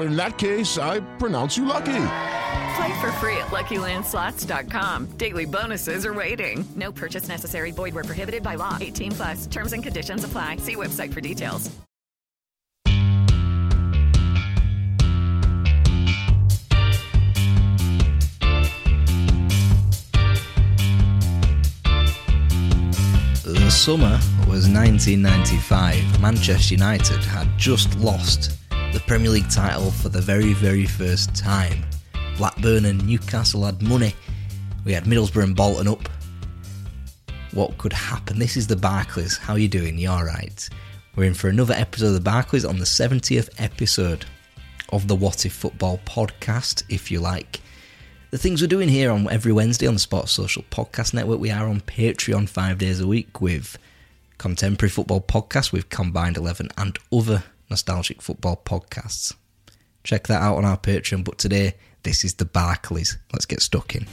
[0.00, 2.06] In that case, I pronounce you lucky.
[2.76, 5.06] Play for free at LuckyLandSlots.com.
[5.18, 6.64] Daily bonuses are waiting.
[6.76, 7.72] No purchase necessary.
[7.72, 8.78] Void where prohibited by law.
[8.80, 9.46] 18 plus.
[9.46, 10.56] Terms and conditions apply.
[10.56, 11.70] See website for details.
[23.44, 26.20] The summer was 1995.
[26.20, 28.59] Manchester United had just lost
[28.92, 31.84] the Premier League title for the very, very first time.
[32.36, 34.14] Blackburn and Newcastle had money.
[34.84, 36.08] We had Middlesbrough and Bolton up.
[37.52, 38.40] What could happen?
[38.40, 39.36] This is the Barclays.
[39.36, 39.96] How are you doing?
[39.96, 40.68] You alright?
[41.14, 44.24] We're in for another episode of the Barclays on the 70th episode
[44.88, 47.60] of the What If Football podcast, if you like.
[48.32, 51.52] The things we're doing here on every Wednesday on the Sports Social Podcast Network, we
[51.52, 53.78] are on Patreon five days a week with
[54.38, 59.32] contemporary football podcasts with Combined 11 and other nostalgic football podcasts.
[60.02, 63.16] Check that out on our Patreon, but today this is the Barclays.
[63.32, 64.06] Let's get stuck in.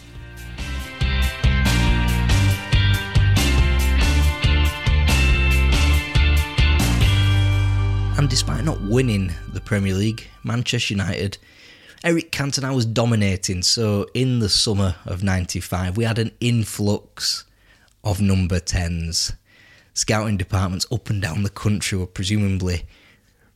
[8.18, 11.38] And despite not winning the Premier League, Manchester United,
[12.04, 13.62] Eric Cantona was dominating.
[13.62, 17.46] So in the summer of 95, we had an influx
[18.04, 19.36] of number 10s.
[19.94, 22.86] Scouting departments up and down the country were presumably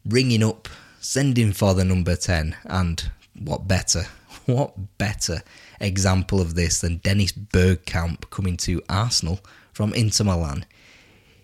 [0.06, 0.67] ringing up,
[1.00, 2.56] sending for the number 10.
[2.66, 4.03] And what better,
[4.45, 5.41] what better
[5.79, 9.40] example of this than Dennis Bergkamp coming to Arsenal
[9.73, 10.66] from Inter Milan?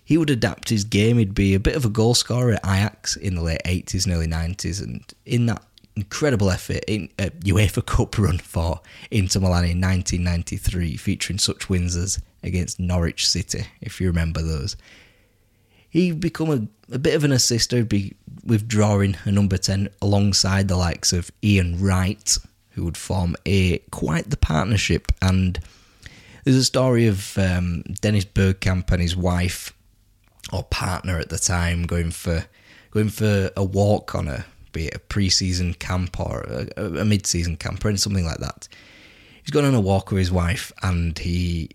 [0.04, 1.18] He would adapt his game.
[1.18, 4.14] He'd be a bit of a goal scorer at Ajax in the late 80s and
[4.14, 4.82] early 90s.
[4.82, 5.62] And in that
[5.96, 8.80] incredible effort in a UEFA Cup run for
[9.10, 14.76] Inter Milan in 1993, featuring such wins as against Norwich City, if you remember those.
[15.90, 20.76] He'd become a, a bit of an assister, be withdrawing a number 10 alongside the
[20.76, 22.36] likes of Ian Wright,
[22.70, 25.12] who would form a quite the partnership.
[25.22, 25.58] And
[26.44, 29.72] there's a story of um, Dennis Bergkamp and his wife
[30.52, 32.46] or partner at the time going for
[32.90, 36.40] going for a walk on a be it a pre-season camp or
[36.76, 38.68] a, a mid-season camp or something like that.
[39.42, 41.70] He's gone on a walk with his wife and he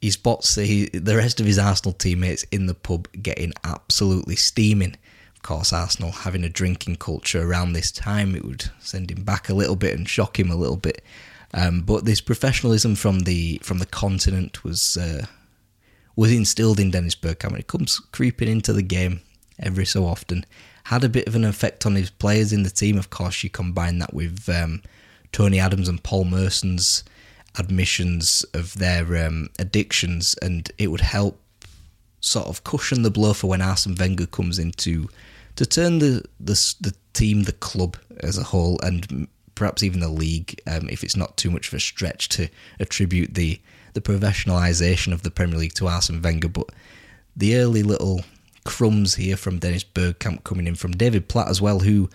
[0.00, 4.96] he spots the, the rest of his Arsenal teammates in the pub getting absolutely steaming.
[5.34, 9.48] Of course, Arsenal having a drinking culture around this time, it would send him back
[9.48, 11.02] a little bit and shock him a little bit.
[11.52, 15.26] Um, but this professionalism from the from the continent was uh,
[16.16, 17.58] was instilled in Dennis Bergkamp.
[17.58, 19.20] It comes creeping into the game
[19.58, 20.46] every so often.
[20.84, 22.96] Had a bit of an effect on his players in the team.
[22.96, 24.82] Of course, you combine that with um,
[25.32, 27.04] Tony Adams and Paul Merson's
[27.58, 31.40] admissions of their um, addictions, and it would help
[32.20, 35.08] sort of cushion the blow for when Arsene Wenger comes in to
[35.56, 40.08] to turn the the, the team, the club as a whole, and perhaps even the
[40.08, 42.48] league, um, if it's not too much of a stretch to
[42.78, 43.60] attribute the
[43.92, 46.70] the professionalisation of the Premier League to Arsene Wenger, but
[47.36, 48.22] the early little
[48.64, 52.08] crumbs here from Dennis Bergkamp coming in from David Platt as well, who,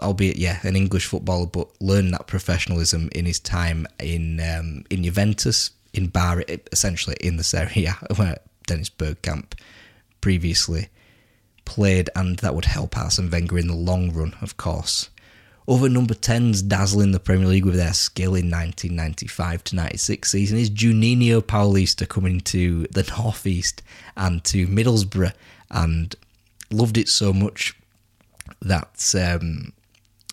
[0.00, 5.04] albeit yeah, an English footballer, but learned that professionalism in his time in um, in
[5.04, 9.52] Juventus, in Bari, essentially in the Serie A, where Dennis Bergkamp
[10.20, 10.88] previously
[11.64, 15.10] played, and that would help Arsene Wenger in the long run, of course.
[15.68, 20.58] Other number 10s dazzling the Premier League with their skill in 1995 to 96 season
[20.58, 23.80] is Juninho Paulista coming to the Northeast
[24.16, 25.32] and to Middlesbrough
[25.70, 26.16] and
[26.72, 27.76] loved it so much
[28.62, 29.72] that um,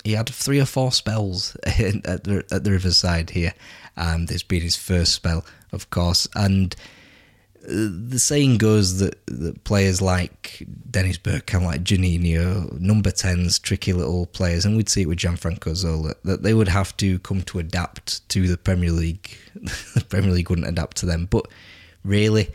[0.08, 3.54] he had three or four spells at the, at the Riverside here.
[3.98, 5.44] Um, this being his first spell,
[5.74, 6.74] of course, and
[7.62, 14.28] the saying goes that, that players like Dennis Bergkamp, like Juninho, number 10s, tricky little
[14.28, 17.60] players, and we'd see it with Gianfranco Zola, that they would have to come to
[17.60, 19.36] adapt to the Premier League.
[19.56, 21.26] the Premier League wouldn't adapt to them.
[21.26, 21.48] But
[22.06, 22.48] really,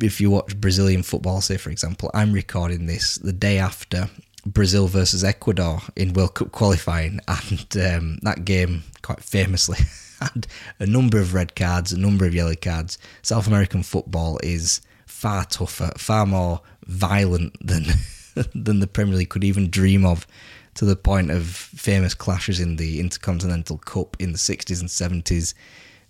[0.00, 4.08] if you watch Brazilian football, say for example, I'm recording this the day after
[4.46, 9.78] Brazil versus Ecuador in World Cup qualifying, and um, that game quite famously
[10.20, 10.46] had
[10.78, 12.98] a number of red cards, a number of yellow cards.
[13.22, 17.84] South American football is far tougher, far more violent than
[18.54, 20.26] than the Premier League could even dream of,
[20.74, 24.88] to the point of famous clashes in the Intercontinental Cup in the 60s and
[25.24, 25.54] 70s,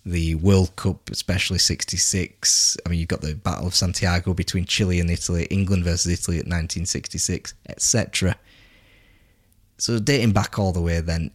[0.07, 2.77] the World Cup, especially 66.
[2.85, 6.37] I mean, you've got the Battle of Santiago between Chile and Italy, England versus Italy
[6.37, 8.35] at 1966, etc.
[9.77, 11.31] So, dating back all the way then,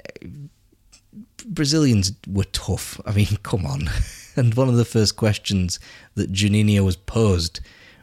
[1.47, 3.01] Brazilians were tough.
[3.07, 3.91] I mean, come on.
[4.35, 5.79] And one of the first questions
[6.15, 7.61] that Juninho was posed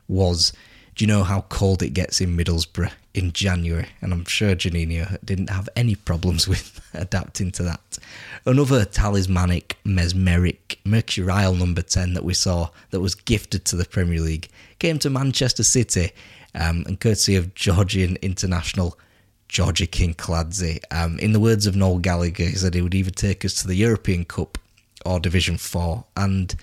[0.07, 0.53] was,
[0.99, 5.17] "Do you know how cold it gets in Middlesbrough in January?" And I'm sure Juninho
[5.23, 7.99] didn't have any problems with adapting to that.
[8.45, 14.19] Another talismanic, mesmeric, mercurial number ten that we saw that was gifted to the Premier
[14.19, 14.49] League
[14.79, 16.11] came to Manchester City,
[16.53, 18.99] um, and courtesy of Georgian international
[19.47, 20.79] Georgi Kinkladze.
[20.91, 23.67] Um, in the words of Noel Gallagher, he said he would either take us to
[23.67, 24.57] the European Cup
[25.05, 26.55] or Division 4, and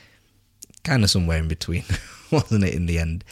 [0.84, 1.84] kind of somewhere in between,
[2.30, 3.24] wasn't it, in the end?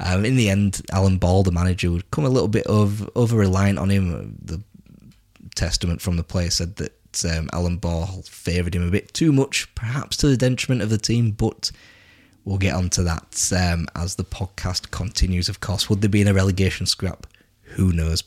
[0.00, 3.36] Um, in the end, Alan Ball, the manager, would come a little bit of over
[3.36, 4.36] reliant on him.
[4.42, 4.62] The
[5.54, 9.72] testament from the player said that um, Alan Ball favoured him a bit too much,
[9.74, 11.70] perhaps to the detriment of the team, but
[12.44, 15.88] we'll get on to that um, as the podcast continues, of course.
[15.88, 17.26] Would there be in a relegation scrap?
[17.62, 18.24] Who knows?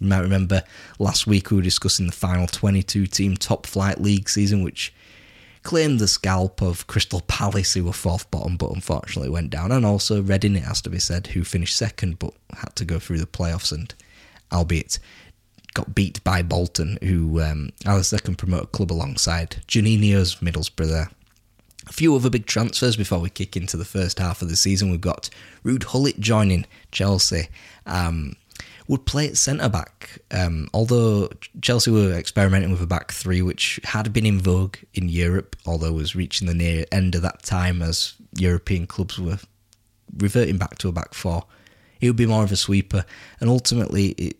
[0.00, 0.62] You might remember
[0.98, 4.92] last week we were discussing the final 22 team top flight league season, which
[5.68, 9.84] claimed the scalp of Crystal Palace, who were fourth bottom but unfortunately went down, and
[9.84, 13.18] also Reading, it has to be said, who finished second but had to go through
[13.18, 13.94] the playoffs and,
[14.50, 14.98] albeit,
[15.74, 21.10] got beat by Bolton, who um, are the second promoted club alongside Juninho's Middlesbrough there.
[21.86, 24.90] A few other big transfers before we kick into the first half of the season.
[24.90, 25.28] We've got
[25.66, 27.48] Ruud Gullit joining Chelsea.
[27.84, 28.36] Um,
[28.88, 30.18] would play at centre back.
[30.30, 31.28] Um, although
[31.60, 35.92] Chelsea were experimenting with a back three, which had been in vogue in Europe, although
[35.92, 39.38] was reaching the near end of that time as European clubs were
[40.16, 41.44] reverting back to a back four.
[42.00, 43.04] He would be more of a sweeper,
[43.40, 44.36] and ultimately, it,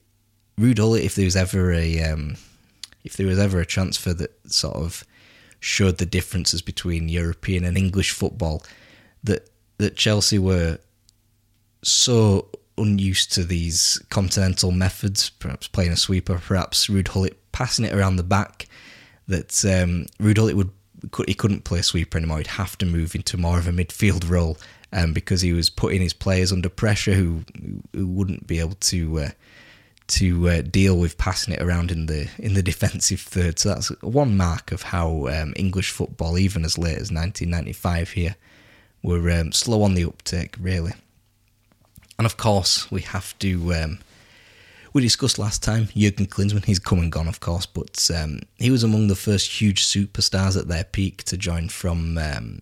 [0.56, 2.36] if there was ever a um,
[3.04, 5.04] if there was ever a transfer that sort of
[5.60, 8.64] showed the differences between European and English football,
[9.24, 10.78] that that Chelsea were
[11.82, 12.48] so
[12.78, 18.22] unused to these continental methods, perhaps playing a sweeper, perhaps Gullit passing it around the
[18.22, 18.66] back,
[19.26, 20.70] that um, would
[21.26, 22.38] he couldn't play sweeper anymore.
[22.38, 24.58] He'd have to move into more of a midfield role
[24.92, 27.44] um, because he was putting his players under pressure who
[27.92, 29.30] who wouldn't be able to uh,
[30.08, 33.58] to uh, deal with passing it around in the in the defensive third.
[33.58, 38.36] So that's one mark of how um, English football, even as late as 1995 here,
[39.02, 40.92] were um, slow on the uptake, really.
[42.18, 43.74] And of course, we have to.
[43.74, 43.98] Um,
[44.92, 46.64] we discussed last time Jurgen Klinsmann.
[46.64, 50.58] He's come and gone, of course, but um, he was among the first huge superstars
[50.58, 52.58] at their peak to join from um,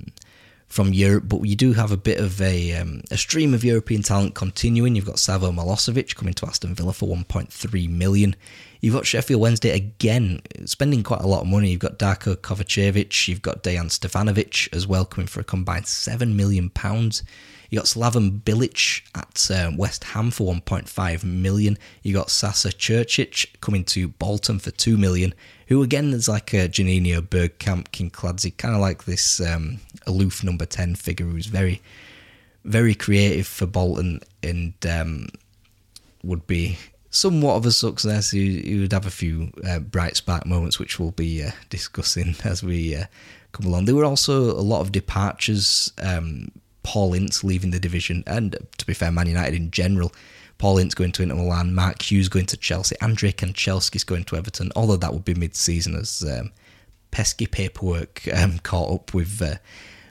[0.69, 1.25] from Europe.
[1.29, 4.95] But you do have a bit of a um, a stream of European talent continuing.
[4.95, 8.37] You've got Savo Milosevic coming to Aston Villa for 1.3 million.
[8.83, 11.71] You've got Sheffield Wednesday again spending quite a lot of money.
[11.71, 16.37] You've got Darko Kovacevic, you've got Dejan Stefanovic as well coming for a combined seven
[16.37, 17.23] million pounds.
[17.71, 21.79] You got Slaven Bilic at um, West Ham for 1.5 million.
[22.03, 25.35] You got Sasa Curcic coming to Bolton for 2 million.
[25.69, 30.65] Who again is like a Juninho Bergkamp Kinkladze, kind of like this um, aloof number
[30.65, 31.83] 10 figure who's very,
[32.65, 35.27] very creative for Bolton and um,
[36.23, 36.79] would be
[37.11, 38.31] somewhat of a success.
[38.31, 42.37] He, he would have a few uh, bright spark moments, which we'll be uh, discussing
[42.45, 43.05] as we uh,
[43.53, 43.87] come along.
[43.87, 45.93] There were also a lot of departures.
[46.01, 46.51] Um,
[46.87, 50.13] Paul Ince leaving the division, and to be fair, Man United in general.
[50.59, 54.37] Paul Ince going to Inter Milan, Mark Hughes going to Chelsea, Andrei Kanchelskis going to
[54.37, 56.53] Everton, although that would be mid season as um,
[57.11, 59.57] pesky paperwork um, caught up with uh,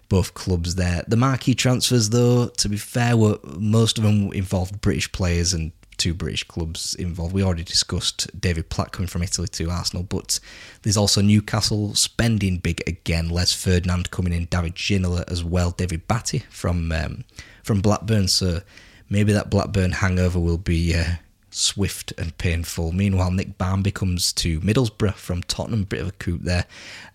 [0.09, 1.03] both clubs there.
[1.07, 5.71] The marquee transfers, though, to be fair, were most of them involved British players and
[5.97, 7.33] two British clubs involved.
[7.33, 10.39] We already discussed David Platt coming from Italy to Arsenal, but
[10.81, 13.29] there's also Newcastle spending big again.
[13.29, 17.23] Les Ferdinand coming in, David Ginola as well, David Batty from um,
[17.63, 18.27] from Blackburn.
[18.27, 18.61] So
[19.09, 21.15] maybe that Blackburn hangover will be uh,
[21.49, 22.91] swift and painful.
[22.91, 26.65] Meanwhile, Nick Barmby comes to Middlesbrough from Tottenham, bit of a coup there.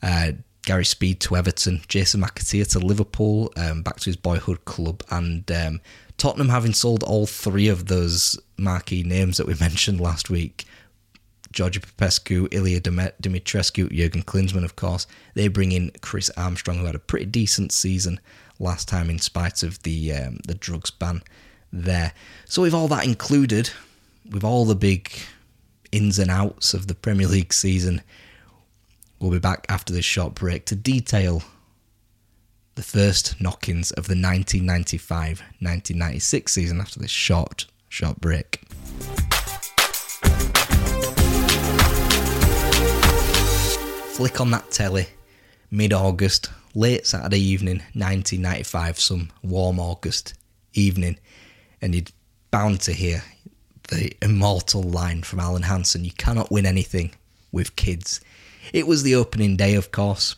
[0.02, 0.32] Uh,
[0.62, 5.50] Gary Speed to Everton, Jason McAteer to Liverpool, um, back to his boyhood club, and
[5.52, 5.80] um,
[6.20, 10.66] Tottenham having sold all three of those marquee names that we mentioned last week.
[11.50, 15.06] Gheorghe Popescu, Ilie Dumitrescu, Jurgen Klinsmann, of course.
[15.34, 18.20] They bring in Chris Armstrong, who had a pretty decent season
[18.58, 21.22] last time in spite of the um, the drugs ban
[21.72, 22.12] there.
[22.44, 23.70] So with all that included,
[24.30, 25.10] with all the big
[25.90, 28.02] ins and outs of the Premier League season,
[29.18, 31.42] we'll be back after this short break to detail
[32.80, 38.62] the first knock-ins of the 1995-1996 season after this short short break.
[44.14, 45.08] Flick on that telly,
[45.70, 50.32] mid-August, late Saturday evening, 1995, some warm August
[50.72, 51.18] evening,
[51.82, 52.10] and you'd
[52.50, 53.22] bound to hear
[53.90, 57.10] the immortal line from Alan Hansen you cannot win anything
[57.52, 58.22] with kids.
[58.72, 60.34] It was the opening day, of course.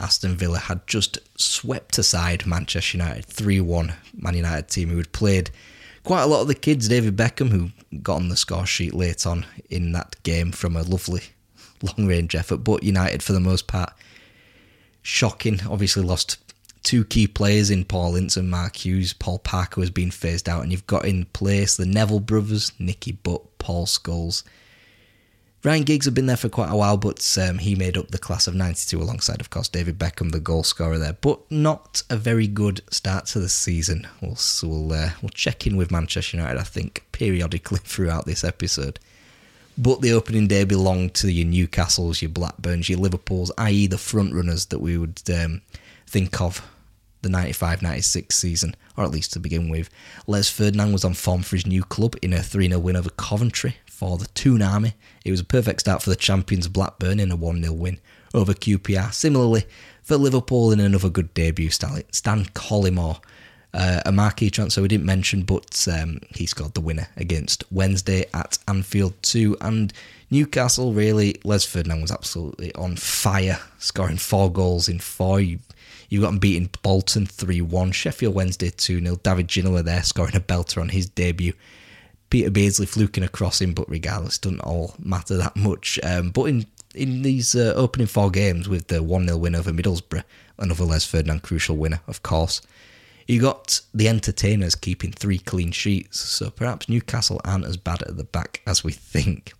[0.00, 5.12] Aston Villa had just swept aside Manchester United 3 1, Man United team who had
[5.12, 5.50] played
[6.04, 6.88] quite a lot of the kids.
[6.88, 7.70] David Beckham, who
[8.02, 11.22] got on the score sheet late on in that game from a lovely
[11.82, 13.92] long range effort, but United for the most part.
[15.02, 16.38] Shocking, obviously lost
[16.82, 19.12] two key players in Paul Ince and Mark Hughes.
[19.12, 23.12] Paul Parker has been phased out, and you've got in place the Neville brothers, Nicky
[23.12, 24.42] Butt, Paul Scholes.
[25.62, 28.18] Ryan Giggs had been there for quite a while, but um, he made up the
[28.18, 31.12] class of 92 alongside, of course, David Beckham, the goal scorer there.
[31.12, 34.08] But not a very good start to the season.
[34.22, 38.42] We'll, so we'll, uh, we'll check in with Manchester United, I think, periodically throughout this
[38.42, 38.98] episode.
[39.76, 44.32] But the opening day belonged to your Newcastles, your Blackburns, your Liverpools, i.e., the front
[44.32, 45.60] runners that we would um,
[46.06, 46.66] think of
[47.22, 49.90] the 95 96 season, or at least to begin with.
[50.26, 53.10] Les Ferdinand was on form for his new club in a 3 0 win over
[53.10, 54.94] Coventry for the Toon Army.
[55.26, 58.00] It was a perfect start for the champions Blackburn in a 1 0 win
[58.32, 59.12] over QPR.
[59.12, 59.64] Similarly,
[60.02, 63.20] for Liverpool in another good debut, Stan Collymore.
[63.72, 68.24] Uh, a marquee transfer we didn't mention, but um, he scored the winner against Wednesday
[68.32, 69.58] at Anfield 2.
[69.60, 69.92] And
[70.30, 75.40] Newcastle, really, Les Ferdinand was absolutely on fire, scoring four goals in four.
[75.40, 75.58] You
[76.08, 79.16] You've got them beating Bolton 3 1, Sheffield Wednesday 2 0.
[79.22, 81.52] David Ginola there scoring a belter on his debut.
[82.30, 85.98] Peter Beardsley fluking across him, but regardless, doesn't all matter that much.
[86.02, 89.70] Um, but in in these uh, opening four games with the 1 0 win over
[89.70, 90.24] Middlesbrough,
[90.58, 92.60] another Les Ferdinand crucial winner, of course.
[93.26, 98.16] You got the entertainers keeping three clean sheets, so perhaps Newcastle aren't as bad at
[98.16, 99.52] the back as we think.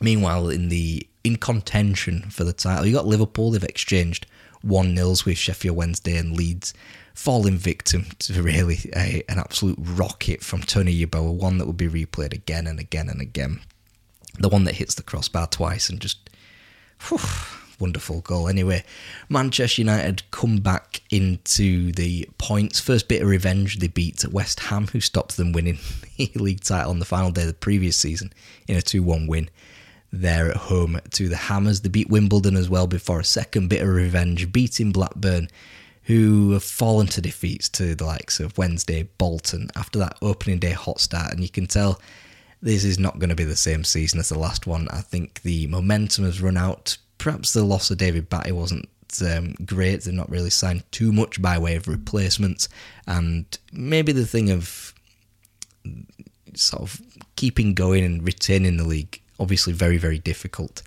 [0.00, 3.50] Meanwhile, in the in contention for the title, you got Liverpool.
[3.50, 4.26] They've exchanged
[4.62, 6.74] 1 nils with Sheffield Wednesday and Leeds,
[7.20, 11.86] falling victim to really a, an absolute rocket from Tony Yeboah, one that would be
[11.86, 13.60] replayed again and again and again.
[14.38, 16.30] The one that hits the crossbar twice and just.
[17.08, 17.18] Whew,
[17.78, 18.48] wonderful goal.
[18.48, 18.84] Anyway,
[19.28, 22.80] Manchester United come back into the points.
[22.80, 25.78] First bit of revenge, they beat West Ham, who stopped them winning
[26.16, 28.32] the league title on the final day of the previous season
[28.66, 29.50] in a 2 1 win
[30.10, 31.82] there at home to the Hammers.
[31.82, 35.48] They beat Wimbledon as well before a second bit of revenge, beating Blackburn,
[36.10, 40.72] who have fallen to defeats to the likes of Wednesday, Bolton after that opening day
[40.72, 41.32] hot start.
[41.32, 42.00] And you can tell
[42.60, 44.88] this is not going to be the same season as the last one.
[44.90, 46.98] I think the momentum has run out.
[47.18, 48.88] Perhaps the loss of David Batty wasn't
[49.24, 50.02] um, great.
[50.02, 52.68] They've not really signed too much by way of replacements.
[53.06, 54.92] And maybe the thing of
[56.54, 57.00] sort of
[57.36, 60.82] keeping going and retaining the league obviously very, very difficult.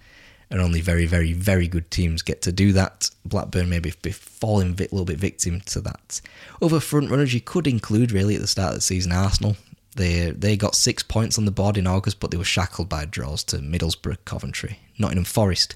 [0.53, 3.09] And only very, very, very good teams get to do that.
[3.25, 6.21] Blackburn maybe be falling a little bit victim to that.
[6.61, 9.57] Other front runners you could include really at the start of the season Arsenal.
[9.95, 13.05] They they got six points on the board in August, but they were shackled by
[13.05, 15.75] draws to Middlesbrough, Coventry, Nottingham Forest.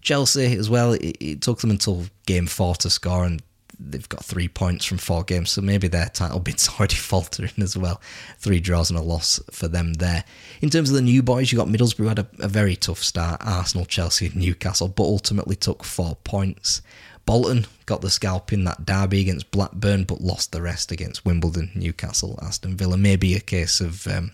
[0.00, 0.94] Chelsea as well.
[0.94, 3.40] It, it took them until game four to score, and
[3.80, 7.76] they've got three points from four games, so maybe their title bid's already faltering as
[7.76, 8.00] well.
[8.38, 10.24] Three draws and a loss for them there.
[10.60, 13.40] In terms of the new boys, you got Middlesbrough had a, a very tough start.
[13.44, 16.82] Arsenal, Chelsea, Newcastle, but ultimately took four points.
[17.26, 21.70] Bolton got the scalp in that derby against Blackburn, but lost the rest against Wimbledon,
[21.74, 22.96] Newcastle, Aston Villa.
[22.96, 24.32] Maybe a case of um,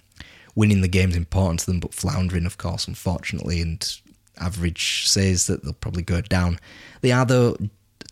[0.54, 4.00] winning the game's important to them, but floundering, of course, unfortunately, and
[4.38, 6.58] average says that they'll probably go down.
[7.00, 7.56] They are, though,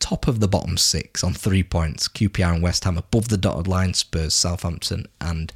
[0.04, 2.08] top of the bottom six on three points.
[2.08, 5.50] QPR and West Ham above the dotted line, Spurs, Southampton, and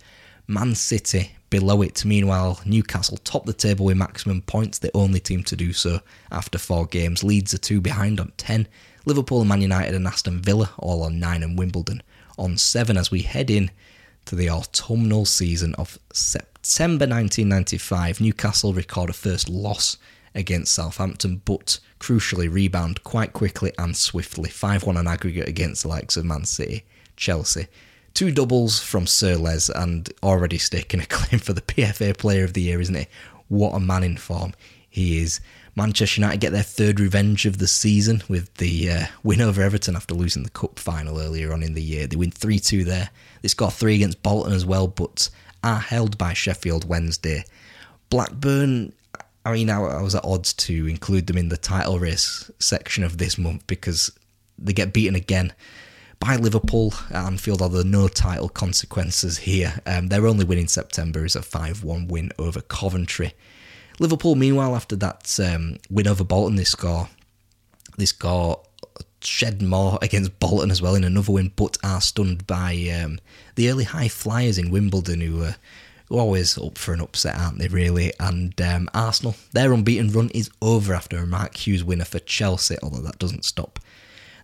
[0.46, 2.02] Man City below it.
[2.02, 6.00] Meanwhile, Newcastle top the table with maximum points, the only team to do so
[6.32, 7.22] after four games.
[7.22, 8.66] Leeds are two behind on 10.
[9.04, 12.02] Liverpool, Man United, and Aston Villa all on nine, and Wimbledon
[12.38, 13.70] on seven as we head in
[14.24, 18.22] to the autumnal season of September 1995.
[18.22, 19.98] Newcastle record a first loss
[20.34, 24.50] against Southampton, but crucially rebound quite quickly and swiftly.
[24.50, 26.84] 5 1 on aggregate against the likes of Man City,
[27.16, 27.66] Chelsea.
[28.14, 32.54] Two doubles from Sir Les and already staking a claim for the PFA Player of
[32.54, 33.06] the Year, isn't he?
[33.48, 34.54] What a man in form
[34.88, 35.40] he is.
[35.76, 39.94] Manchester United get their third revenge of the season with the uh, win over Everton
[39.94, 42.08] after losing the cup final earlier on in the year.
[42.08, 43.10] They win 3 2 there.
[43.42, 45.30] They score three against Bolton as well, but
[45.62, 47.44] are held by Sheffield Wednesday.
[48.10, 48.92] Blackburn,
[49.48, 53.16] I mean, I was at odds to include them in the title race section of
[53.16, 54.12] this month because
[54.58, 55.54] they get beaten again
[56.20, 59.80] by Liverpool at Anfield, although no title consequences here.
[59.86, 63.32] Um, their only win in September is a 5 1 win over Coventry.
[63.98, 67.08] Liverpool, meanwhile, after that um, win over Bolton, they score
[67.96, 68.62] they score
[69.22, 73.18] shed more against Bolton as well in another win, but are stunned by um,
[73.54, 75.56] the early high flyers in Wimbledon who are
[76.10, 78.12] always up for an upset, aren't they, really?
[78.20, 82.76] And um, Arsenal, their unbeaten run is over after a Mark Hughes winner for Chelsea,
[82.82, 83.78] although that doesn't stop.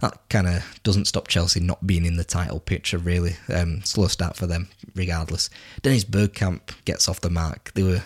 [0.00, 3.36] That kind of doesn't stop Chelsea not being in the title picture, really.
[3.52, 5.48] Um, slow start for them, regardless.
[5.82, 7.72] Dennis Bergkamp gets off the mark.
[7.74, 8.02] They were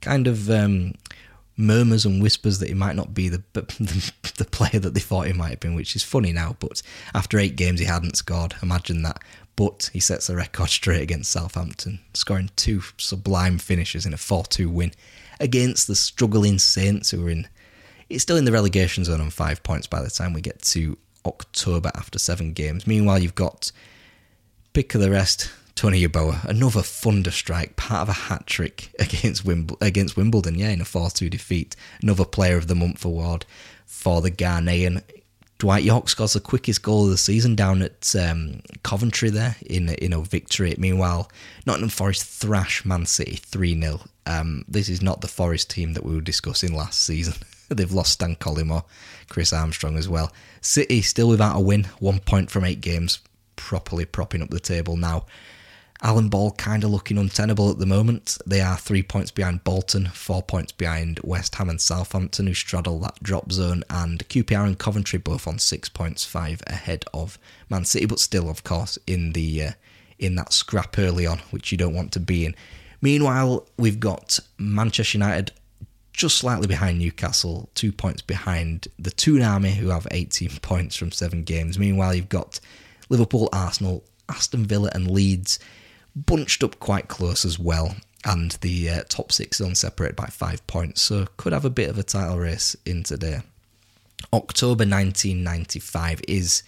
[0.00, 0.94] kind of um,
[1.60, 5.26] murmurs and whispers that he might not be the, the, the player that they thought
[5.26, 6.56] he might have been, which is funny now.
[6.58, 6.82] But
[7.14, 8.54] after eight games, he hadn't scored.
[8.62, 9.22] Imagine that.
[9.56, 14.44] But he sets the record straight against Southampton, scoring two sublime finishes in a 4
[14.44, 14.92] 2 win
[15.38, 17.48] against the struggling Saints, who are in.
[18.08, 20.98] It's still in the relegation zone on five points by the time we get to
[21.26, 22.86] October after seven games.
[22.86, 23.70] Meanwhile, you've got
[24.72, 25.50] pick of the rest
[25.80, 30.68] Tony Yeboah, another thunder strike, part of a hat trick against, Wimble- against Wimbledon, yeah,
[30.68, 31.74] in a 4 2 defeat.
[32.02, 33.46] Another Player of the Month award
[33.86, 35.02] for the Ghanaian.
[35.56, 39.88] Dwight Yorke scores the quickest goal of the season down at um, Coventry there in,
[39.88, 40.74] in a victory.
[40.76, 41.30] Meanwhile,
[41.64, 44.00] Nottingham Forest thrash Man City 3 0.
[44.26, 47.36] Um, this is not the Forest team that we were discussing last season.
[47.70, 48.84] They've lost Stan Collymore,
[49.30, 50.30] Chris Armstrong as well.
[50.60, 53.20] City still without a win, one point from eight games,
[53.56, 55.24] properly propping up the table now.
[56.02, 58.38] Alan Ball kind of looking untenable at the moment.
[58.46, 62.98] They are three points behind Bolton, four points behind West Ham and Southampton, who straddle
[63.00, 67.84] that drop zone, and QPR and Coventry both on six points, five ahead of Man
[67.84, 69.72] City, but still, of course, in the uh,
[70.18, 72.54] in that scrap early on, which you don't want to be in.
[73.02, 75.52] Meanwhile, we've got Manchester United
[76.12, 81.12] just slightly behind Newcastle, two points behind the Toon Army, who have 18 points from
[81.12, 81.78] seven games.
[81.78, 82.58] Meanwhile, you've got
[83.10, 85.58] Liverpool, Arsenal, Aston Villa, and Leeds
[86.14, 87.96] bunched up quite close as well.
[88.24, 91.88] And the uh, top six zone separated by five points, so could have a bit
[91.88, 93.40] of a title race in today.
[94.32, 96.62] October 1995 is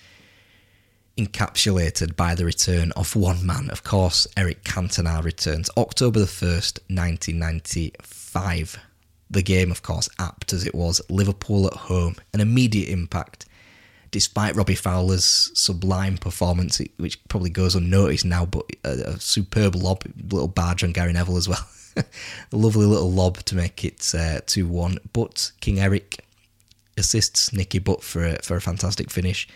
[1.18, 3.68] encapsulated by the return of one man.
[3.70, 8.78] Of course, Eric Cantona returns October the 1st, 1995.
[9.30, 13.46] The game, of course, apt as it was, Liverpool at home, an immediate impact
[14.12, 20.04] despite Robbie Fowler's sublime performance, which probably goes unnoticed now, but a, a superb lob,
[20.30, 21.66] little barge on Gary Neville as well.
[21.96, 22.04] a
[22.52, 24.98] lovely little lob to make it uh, 2 1.
[25.12, 26.24] But King Eric
[26.96, 29.48] assists Nicky Butt for a, for a fantastic finish,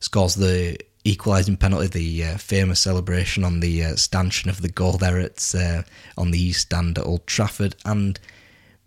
[0.00, 4.92] scores the equalising penalty, the uh, famous celebration on the uh, stanchion of the goal
[4.92, 5.82] there at uh,
[6.18, 8.20] on the East Stand at Old Trafford, and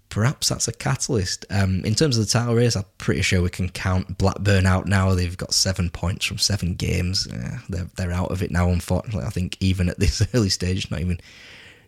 [0.10, 1.46] perhaps that's a catalyst.
[1.50, 4.88] Um, in terms of the title race, I'm pretty sure we can count Blackburn out
[4.88, 5.14] now.
[5.14, 7.28] They've got seven points from seven games.
[7.28, 8.70] Uh, they're they're out of it now.
[8.70, 11.20] Unfortunately, I think even at this early stage, not even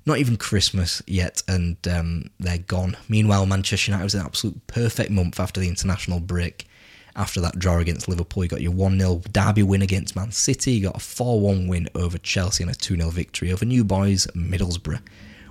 [0.05, 2.97] not even Christmas yet, and um, they're gone.
[3.09, 6.67] Meanwhile, Manchester United was an absolute perfect month after the international break.
[7.13, 10.71] After that draw against Liverpool, you got your 1 0 derby win against Man City,
[10.71, 13.83] you got a 4 1 win over Chelsea, and a 2 0 victory over New
[13.83, 15.01] Boys Middlesbrough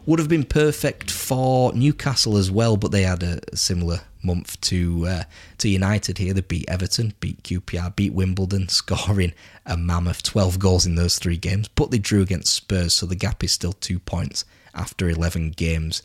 [0.06, 5.06] would have been perfect for Newcastle as well, but they had a similar month to
[5.06, 5.22] uh,
[5.58, 6.32] to United here.
[6.34, 9.32] They beat Everton, beat QPR, beat Wimbledon, scoring
[9.66, 13.14] a mammoth 12 goals in those three games, but they drew against Spurs, so the
[13.14, 16.02] gap is still two points after 11 games.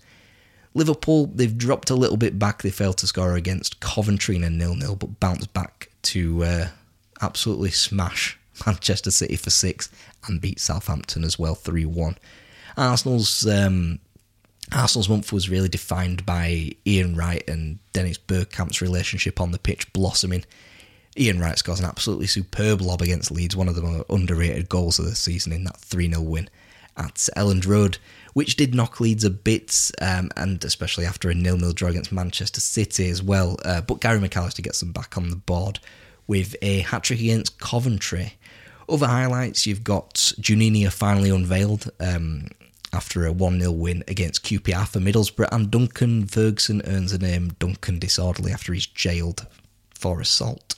[0.73, 2.61] Liverpool, they've dropped a little bit back.
[2.61, 6.67] They failed to score against Coventry in a nil-nil, but bounced back to uh,
[7.21, 9.89] absolutely smash Manchester City for six
[10.27, 12.17] and beat Southampton as well 3 1.
[12.77, 13.99] Arsenal's um,
[14.71, 19.91] Arsenal's month was really defined by Ian Wright and Dennis Bergkamp's relationship on the pitch
[19.93, 20.43] blossoming.
[21.17, 24.99] Ian Wright scores an absolutely superb lob against Leeds, one of the more underrated goals
[24.99, 26.49] of the season in that 3 0 win
[26.97, 27.97] at Elland Road,
[28.33, 32.61] which did knock Leeds a bit, um, and especially after a nil-nil draw against Manchester
[32.61, 33.57] City as well.
[33.63, 35.79] Uh, but Gary McAllister gets them back on the board
[36.27, 38.33] with a hat trick against Coventry.
[38.87, 42.47] Other highlights, you've got Juninho finally unveiled um,
[42.95, 47.55] after a 1 0 win against QPR for Middlesbrough, and Duncan Ferguson earns the name
[47.59, 49.45] Duncan Disorderly after he's jailed
[49.93, 50.75] for assault.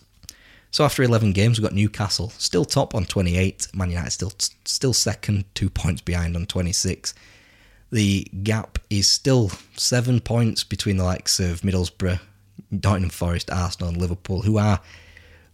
[0.71, 4.33] So after 11 games, we've got Newcastle still top on 28, Man United still
[4.65, 7.13] still second, two points behind on 26.
[7.91, 12.19] The gap is still seven points between the likes of Middlesbrough,
[12.69, 14.81] Nottingham Forest, Arsenal, and Liverpool, who are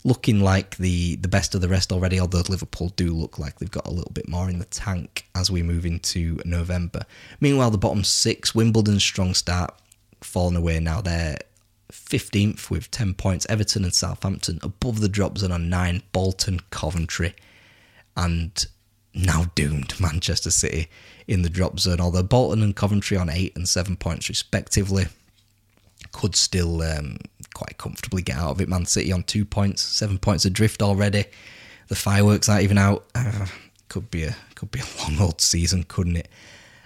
[0.04, 3.72] looking like the, the best of the rest already, although Liverpool do look like they've
[3.72, 7.04] got a little bit more in the tank as we move into November.
[7.40, 9.74] Meanwhile, the bottom six, Wimbledon's strong start,
[10.22, 11.02] falling away now.
[11.02, 11.38] They're
[11.92, 13.46] 15th with 10 points.
[13.50, 16.04] Everton and Southampton above the drop zone on 9.
[16.12, 17.34] Bolton, Coventry,
[18.18, 18.66] and
[19.14, 20.90] now doomed Manchester City
[21.28, 22.02] in the drop zone.
[22.02, 25.06] Although Bolton and Coventry on 8 and 7 points respectively
[26.12, 27.18] could still um,
[27.54, 28.70] quite comfortably get out of it.
[28.70, 31.26] Man City on 2 points, 7 points adrift already.
[31.88, 33.06] The fireworks aren't even out.
[33.16, 33.48] Uh,
[33.90, 36.30] could be a could be a long old season, couldn't it?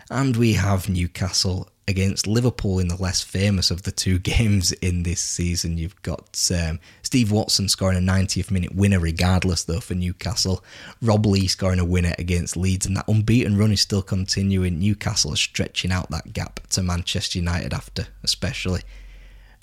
[0.09, 5.03] And we have Newcastle against Liverpool in the less famous of the two games in
[5.03, 5.77] this season.
[5.77, 10.63] You've got um, Steve Watson scoring a 90th minute winner, regardless, though, for Newcastle.
[11.01, 14.79] Rob Lee scoring a winner against Leeds, and that unbeaten run is still continuing.
[14.79, 18.81] Newcastle is stretching out that gap to Manchester United after, especially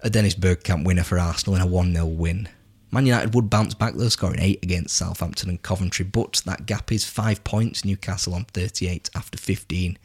[0.04, 2.48] a Dennis Bergkamp winner for Arsenal in a 1 0 win.
[2.92, 6.92] Man United would bounce back though, scoring 8 against Southampton and Coventry, but that gap
[6.92, 7.84] is 5 points.
[7.84, 9.98] Newcastle on 38 after 15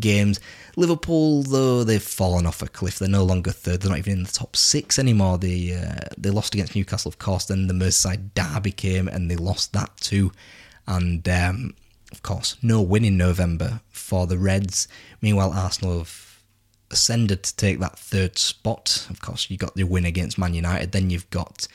[0.00, 0.40] games.
[0.74, 2.98] Liverpool, though, they've fallen off a cliff.
[2.98, 3.82] They're no longer third.
[3.82, 5.38] They're not even in the top six anymore.
[5.38, 7.44] They uh, they lost against Newcastle, of course.
[7.44, 10.32] Then the Merseyside derby came, and they lost that too.
[10.86, 11.74] And um,
[12.10, 14.88] of course, no win in November for the Reds.
[15.20, 16.31] Meanwhile, Arsenal have
[16.92, 19.06] ascended to take that third spot.
[19.10, 20.92] Of course, you got the win against Man United.
[20.92, 21.66] Then you've got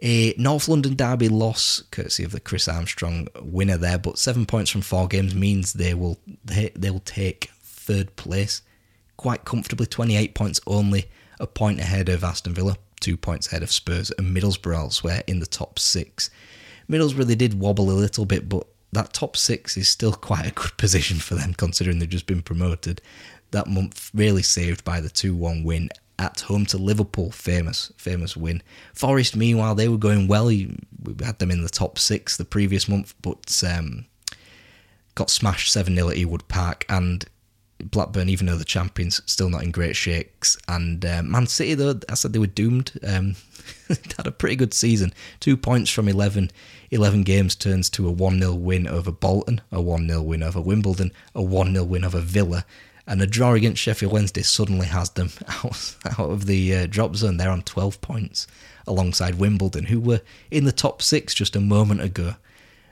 [0.00, 4.70] a North London derby loss, courtesy of the Chris Armstrong winner there, but seven points
[4.70, 8.62] from four games means they will they, they will take third place
[9.16, 11.06] quite comfortably, 28 points only,
[11.40, 15.40] a point ahead of Aston Villa, two points ahead of Spurs and Middlesbrough elsewhere in
[15.40, 16.30] the top six.
[16.88, 20.52] Middlesbrough, they did wobble a little bit, but that top six is still quite a
[20.52, 23.02] good position for them considering they've just been promoted.
[23.50, 27.30] That month really saved by the 2 1 win at home to Liverpool.
[27.30, 28.62] Famous, famous win.
[28.92, 30.46] Forest, meanwhile, they were going well.
[30.46, 30.76] We
[31.22, 34.06] had them in the top six the previous month, but um,
[35.14, 36.84] got smashed 7 0 at Ewood Park.
[36.88, 37.24] And
[37.82, 40.56] Blackburn, even though the champions, still not in great shakes.
[40.66, 42.92] And uh, Man City, though, I said they were doomed.
[43.06, 43.36] Um,
[43.88, 45.12] had a pretty good season.
[45.40, 46.50] Two points from 11,
[46.90, 50.60] 11 games turns to a 1 0 win over Bolton, a 1 0 win over
[50.60, 52.64] Wimbledon, a 1 0 win over Villa.
[53.08, 57.16] And a draw against Sheffield Wednesday suddenly has them out, out of the uh, drop
[57.16, 57.38] zone.
[57.38, 58.46] They're on 12 points
[58.86, 62.34] alongside Wimbledon, who were in the top six just a moment ago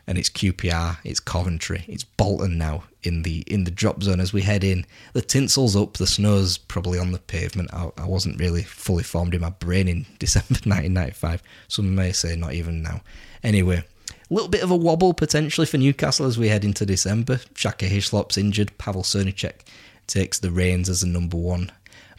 [0.06, 4.32] and it's QPR, it's Coventry, it's Bolton now in the in the drop zone as
[4.32, 4.86] we head in.
[5.14, 7.74] The tinsel's up, the snow's probably on the pavement.
[7.74, 11.42] I, I wasn't really fully formed in my brain in December 1995.
[11.68, 13.00] Some may say not even now.
[13.42, 17.40] Anyway, a little bit of a wobble potentially for Newcastle as we head into December.
[17.54, 18.78] Shaka Hislop's injured.
[18.78, 19.60] Pavel Srnicek
[20.06, 21.70] takes the reins as the number one.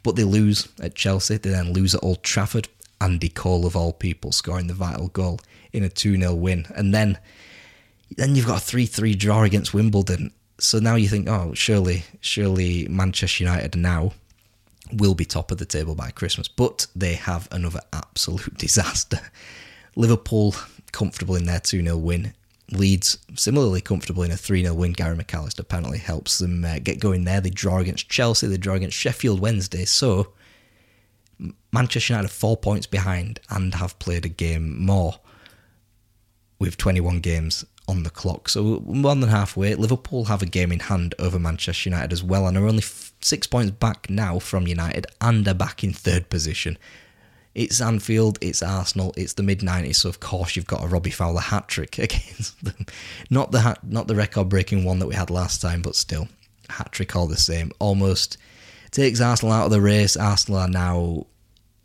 [0.04, 1.38] But they lose at Chelsea.
[1.38, 2.68] They then lose at Old Trafford.
[3.00, 5.40] Andy Cole, of all people, scoring the vital goal
[5.72, 6.66] in a 2 0 win.
[6.76, 7.18] And then
[8.16, 10.32] then you've got a 3 3 draw against Wimbledon.
[10.60, 14.14] So now you think, oh, surely, surely Manchester United now
[14.94, 16.48] will be top of the table by Christmas.
[16.48, 19.20] But they have another absolute disaster.
[19.96, 20.56] Liverpool
[20.92, 22.34] comfortable in their 2 0 win.
[22.72, 24.94] Leeds similarly comfortably in a 3 0 win.
[24.94, 27.40] Gary McAllister apparently helps them uh, get going there.
[27.40, 29.86] They draw against Chelsea, they draw against Sheffield Wednesday.
[29.86, 30.34] So
[31.72, 35.20] Manchester United are four points behind and have played a game more
[36.60, 38.50] with 21 games on the clock.
[38.50, 39.74] So more than halfway.
[39.76, 43.14] Liverpool have a game in hand over Manchester United as well and are only f-
[43.22, 46.78] six points back now from United and are back in third position.
[47.58, 51.10] It's Anfield, it's Arsenal, it's the mid 90s, so of course you've got a Robbie
[51.10, 52.86] Fowler hat trick against them.
[53.32, 56.28] Not the hat, not the record breaking one that we had last time, but still
[56.70, 57.72] hat trick all the same.
[57.80, 58.38] Almost
[58.92, 60.16] takes Arsenal out of the race.
[60.16, 61.26] Arsenal are now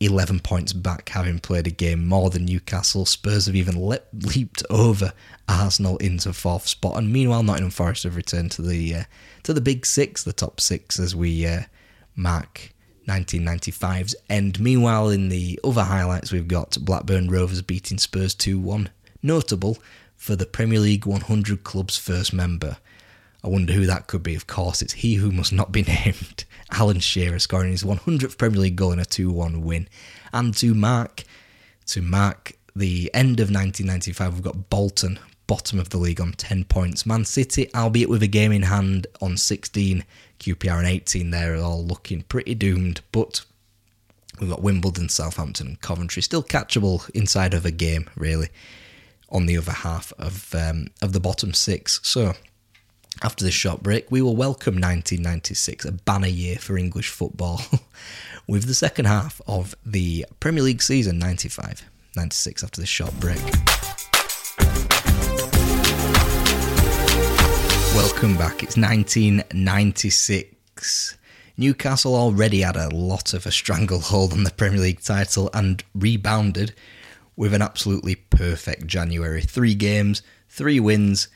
[0.00, 3.06] 11 points back, having played a game more than Newcastle.
[3.06, 5.14] Spurs have even le- leaped over
[5.48, 9.04] Arsenal into fourth spot, and meanwhile, Nottingham Forest have returned to the uh,
[9.44, 11.62] to the big six, the top six, as we uh,
[12.14, 12.71] mark
[13.06, 14.60] 1995's end.
[14.60, 18.90] Meanwhile, in the other highlights, we've got Blackburn Rovers beating Spurs 2 1.
[19.22, 19.78] Notable
[20.16, 22.78] for the Premier League 100 Club's first member.
[23.44, 24.34] I wonder who that could be.
[24.34, 26.44] Of course, it's he who must not be named.
[26.70, 29.88] Alan Shearer scoring his 100th Premier League goal in a 2-1 win.
[30.32, 31.24] And to mark
[31.86, 35.18] to mark the end of 1995, we've got Bolton.
[35.52, 37.04] Bottom of the league on 10 points.
[37.04, 40.02] Man City, albeit with a game in hand, on 16.
[40.42, 41.30] QPR and 18.
[41.30, 43.44] They're all looking pretty doomed, but
[44.40, 48.48] we've got Wimbledon, Southampton, and Coventry still catchable inside of a game, really,
[49.28, 52.00] on the other half of um, of the bottom six.
[52.02, 52.32] So
[53.22, 57.60] after this short break, we will welcome 1996, a banner year for English football,
[58.48, 61.84] with the second half of the Premier League season 95
[62.16, 63.42] 96 after this short break.
[67.94, 68.62] Welcome back.
[68.62, 71.18] It's 1996.
[71.58, 76.72] Newcastle already had a lot of a stranglehold on the Premier League title and rebounded
[77.36, 79.42] with an absolutely perfect January.
[79.42, 81.28] Three games, three wins,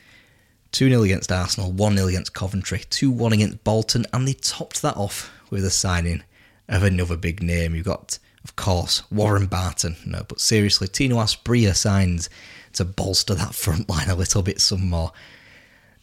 [0.71, 4.81] 2 0 against Arsenal, 1 0 against Coventry, 2 1 against Bolton, and they topped
[4.81, 6.23] that off with a signing
[6.67, 7.75] of another big name.
[7.75, 9.95] You've got, of course, Warren Barton.
[10.05, 12.31] No, but seriously, Tino Asprilla signs
[12.73, 15.11] to bolster that front line a little bit some more.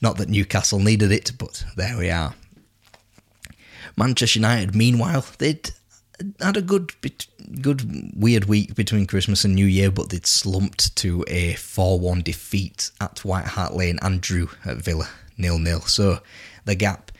[0.00, 2.34] Not that Newcastle needed it, but there we are.
[3.96, 5.70] Manchester United, meanwhile, they'd
[6.40, 6.92] had a good,
[7.60, 12.90] good weird week between Christmas and New Year, but they'd slumped to a 4-1 defeat
[13.00, 15.80] at White Hart Lane and drew at Villa nil-nil.
[15.82, 16.20] So
[16.64, 17.12] the gap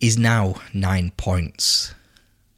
[0.00, 1.94] is now nine points.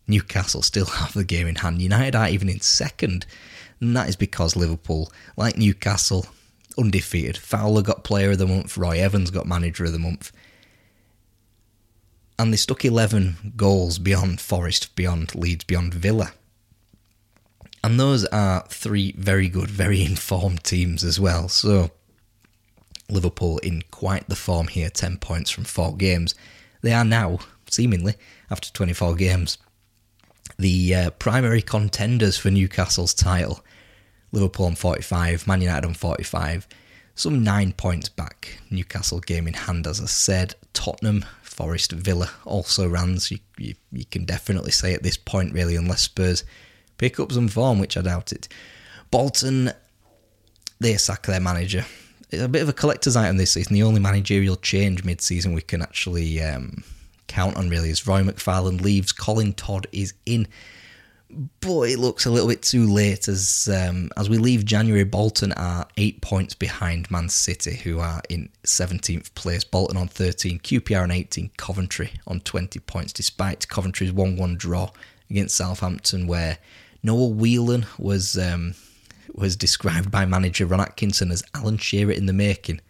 [0.06, 1.80] Newcastle still have the game in hand.
[1.80, 3.26] United are even in second,
[3.80, 6.26] and that is because Liverpool, like Newcastle,
[6.78, 7.36] undefeated.
[7.36, 8.76] Fowler got Player of the Month.
[8.76, 10.32] Roy Evans got Manager of the Month.
[12.38, 16.32] And they stuck 11 goals beyond Forest, beyond Leeds, beyond Villa.
[17.82, 21.48] And those are three very good, very informed teams as well.
[21.48, 21.90] So
[23.08, 26.34] Liverpool in quite the form here, 10 points from four games.
[26.82, 27.38] They are now,
[27.70, 28.14] seemingly,
[28.50, 29.58] after 24 games,
[30.58, 33.64] the uh, primary contenders for Newcastle's title.
[34.34, 36.66] Liverpool on 45, Man United on 45,
[37.14, 38.58] some nine points back.
[38.70, 40.56] Newcastle game in hand, as I said.
[40.72, 43.30] Tottenham, Forest, Villa also runs.
[43.30, 46.42] You, you, you can definitely say at this point, really, unless Spurs
[46.98, 48.48] pick up some form, which I doubt it.
[49.12, 49.70] Bolton,
[50.80, 51.84] they sack their manager.
[52.30, 53.74] It's a bit of a collector's item this season.
[53.74, 56.82] The only managerial change mid season we can actually um,
[57.28, 59.12] count on, really, is Roy McFarland leaves.
[59.12, 60.48] Colin Todd is in
[61.60, 65.04] but it looks a little bit too late as um, as we leave January.
[65.04, 69.64] Bolton are eight points behind Man City, who are in 17th place.
[69.64, 74.90] Bolton on 13, QPR on 18, Coventry on 20 points, despite Coventry's 1 1 draw
[75.30, 76.58] against Southampton, where
[77.02, 78.74] Noel Whelan was um,
[79.34, 82.80] was described by manager Ron Atkinson as Alan Shearer in the making.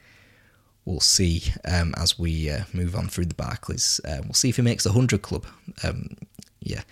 [0.84, 4.00] We'll see um, as we uh, move on through the Barclays.
[4.06, 5.46] Uh, we'll see if he makes the 100 club.
[5.82, 6.08] Um,
[6.60, 6.82] yeah.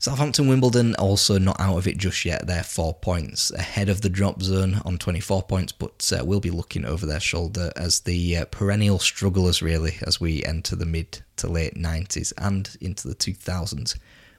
[0.00, 2.46] Southampton Wimbledon also not out of it just yet.
[2.46, 6.50] They're four points ahead of the drop zone on 24 points, but uh, we'll be
[6.50, 11.20] looking over their shoulder as the uh, perennial strugglers, really, as we enter the mid
[11.36, 13.98] to late 90s and into the 2000s.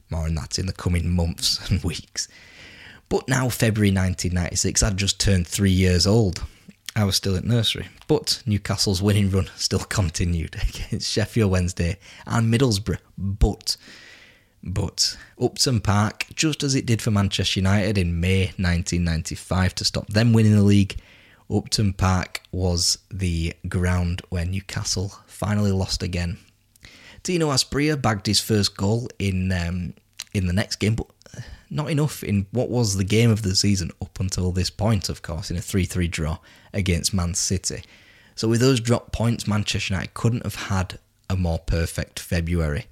[0.09, 2.27] More on that in the coming months and weeks.
[3.07, 6.43] But now, February 1996, I'd just turned three years old.
[6.95, 12.51] I was still at nursery, but Newcastle's winning run still continued against Sheffield Wednesday and
[12.51, 12.97] Middlesbrough.
[13.15, 13.77] But
[14.63, 20.07] but Upton Park, just as it did for Manchester United in May 1995 to stop
[20.07, 20.97] them winning the league,
[21.49, 26.37] Upton Park was the ground where Newcastle finally lost again.
[27.23, 29.93] Tino Asprilla bagged his first goal in um,
[30.33, 31.07] in the next game, but
[31.69, 35.21] not enough in what was the game of the season up until this point, of
[35.21, 36.37] course, in a 3 3 draw
[36.73, 37.83] against Man City.
[38.35, 42.85] So, with those drop points, Manchester United couldn't have had a more perfect February.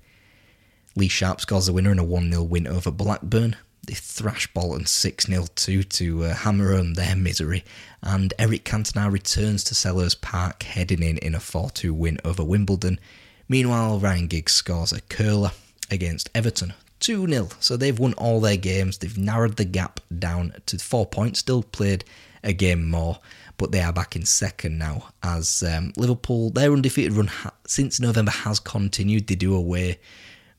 [1.00, 3.56] Lee Sharpe scores the winner in a 1 0 win over Blackburn.
[3.88, 7.64] They thrash Bolton 6 0 2 to uh, hammer home their misery.
[8.04, 12.44] And Eric Cantona returns to Selhurst Park, heading in in a 4 2 win over
[12.44, 13.00] Wimbledon.
[13.48, 15.52] Meanwhile, Ryan Giggs scores a curler
[15.90, 17.48] against Everton 2 0.
[17.62, 18.98] So they've won all their games.
[18.98, 22.04] They've narrowed the gap down to four points, still played
[22.44, 23.20] a game more,
[23.58, 28.02] but they are back in second now as um, Liverpool, their undefeated run ha- since
[28.02, 29.28] November has continued.
[29.28, 30.00] They do away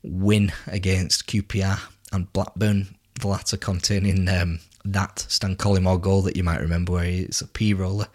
[0.02, 1.80] win against QPR
[2.12, 7.04] and Blackburn, the latter containing um, that Stan Collymore goal that you might remember, where
[7.04, 8.08] it's a P roller,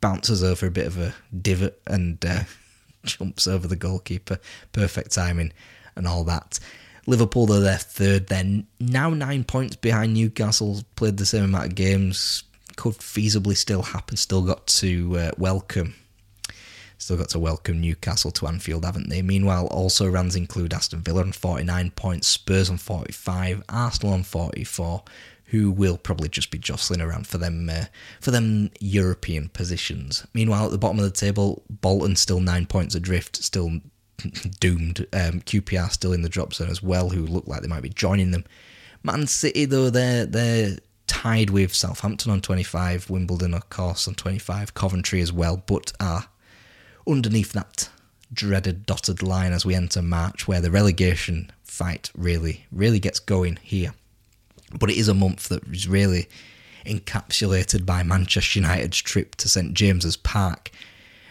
[0.00, 2.44] bounces over a bit of a divot and uh,
[3.04, 4.38] jumps over the goalkeeper.
[4.72, 5.52] Perfect timing
[5.96, 6.58] and all that.
[7.06, 8.28] Liverpool, though, they're third.
[8.28, 12.44] They're now nine points behind Newcastle, played the same amount of games.
[12.76, 15.94] Could feasibly still happen, still got to uh, welcome
[17.04, 19.20] Still got to welcome Newcastle to Anfield, haven't they?
[19.20, 25.02] Meanwhile, also runs include Aston Villa on 49 points, Spurs on 45, Arsenal on 44,
[25.48, 27.84] who will probably just be jostling around for them uh,
[28.22, 30.26] for them European positions.
[30.32, 33.80] Meanwhile, at the bottom of the table, Bolton still nine points adrift, still
[34.60, 35.00] doomed.
[35.12, 37.90] Um, QPR still in the drop zone as well, who look like they might be
[37.90, 38.46] joining them.
[39.02, 44.72] Man City though they're they're tied with Southampton on 25, Wimbledon of course on 25,
[44.72, 46.28] Coventry as well, but are
[47.06, 47.88] underneath that
[48.32, 53.58] dreaded dotted line as we enter March, where the relegation fight really really gets going
[53.62, 53.94] here.
[54.78, 56.28] But it is a month that is really
[56.84, 60.70] encapsulated by Manchester United's trip to St James's Park.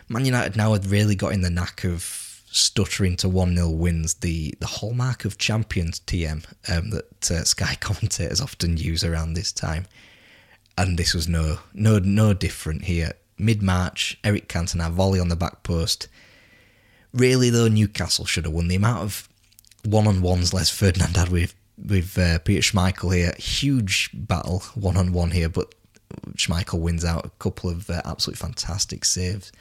[0.10, 4.16] Man United now had really got in the knack of stuttering to 1 0 wins,
[4.16, 9.52] the, the hallmark of champions TM um, that uh, Sky commentators often use around this
[9.52, 9.86] time.
[10.78, 13.14] And this was no no no different here.
[13.44, 16.08] Mid March, Eric Cantona volley on the back post.
[17.14, 18.68] Really, though, Newcastle should have won.
[18.68, 19.30] The amount of
[19.86, 24.98] one on ones Les Ferdinand had with with uh, Peter Schmeichel here, huge battle one
[24.98, 25.74] on one here, but
[26.36, 29.52] Schmeichel wins out a couple of uh, absolutely fantastic saves.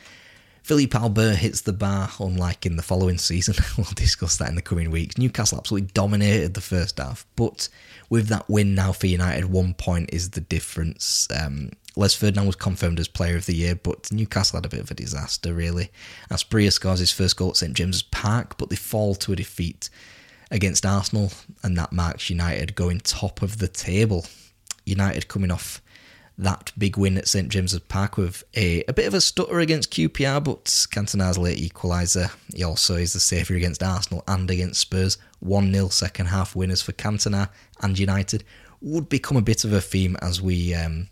[0.62, 3.56] Philippe Albert hits the bar, unlike in the following season.
[3.76, 5.18] we'll discuss that in the coming weeks.
[5.18, 7.68] Newcastle absolutely dominated the first half, but
[8.08, 11.26] with that win now for United, one point is the difference.
[11.36, 14.80] Um, Les Ferdinand was confirmed as Player of the Year, but Newcastle had a bit
[14.80, 15.90] of a disaster, really.
[16.30, 19.90] Asprilla scores his first goal at St James's Park, but they fall to a defeat
[20.50, 24.26] against Arsenal, and that marks United going top of the table.
[24.84, 25.82] United coming off
[26.38, 29.92] that big win at St James's Park with a, a bit of a stutter against
[29.92, 32.30] QPR, but Cantona's late equaliser.
[32.54, 35.18] He also is the saviour against Arsenal and against Spurs.
[35.40, 37.48] 1 0 second half winners for Cantona
[37.80, 38.44] and United
[38.80, 41.08] would become a bit of a theme as we um,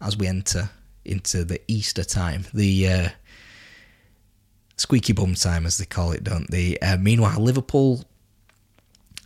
[0.00, 0.70] as we enter
[1.04, 2.46] into the Easter time.
[2.54, 3.08] The uh,
[4.76, 6.78] squeaky bum time, as they call it, don't they?
[6.78, 8.04] Uh, meanwhile, Liverpool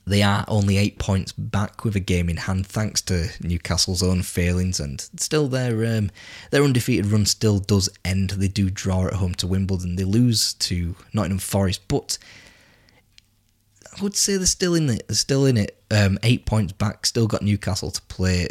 [0.08, 4.22] they are only eight points back with a game in hand, thanks to Newcastle's own
[4.22, 6.10] failings, and still their um,
[6.50, 8.30] their undefeated run still does end.
[8.30, 9.96] They do draw at home to Wimbledon.
[9.96, 12.16] They lose to Nottingham Forest, but
[13.96, 15.06] I would say they're still in it.
[15.08, 15.82] They're still in it.
[15.90, 17.04] Um, eight points back.
[17.04, 18.48] Still got Newcastle to play.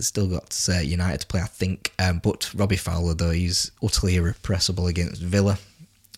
[0.00, 1.92] Still got uh, United to play, I think.
[1.98, 5.58] Um, but Robbie Fowler, though, he's utterly irrepressible against Villa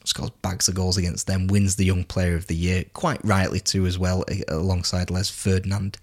[0.05, 3.61] scores bags of goals against them, wins the Young Player of the Year, quite rightly
[3.61, 5.99] too as well, alongside Les Ferdinand.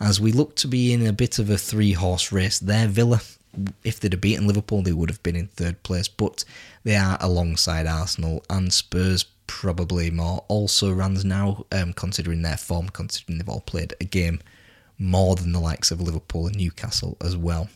[0.00, 3.20] As we look to be in a bit of a three horse race there, Villa,
[3.84, 6.44] if they'd have beaten Liverpool, they would have been in third place, but
[6.84, 10.44] they are alongside Arsenal and Spurs, probably more.
[10.48, 14.40] Also, runs now, um, considering their form, considering they've all played a game
[15.02, 17.68] more than the likes of Liverpool and Newcastle as well.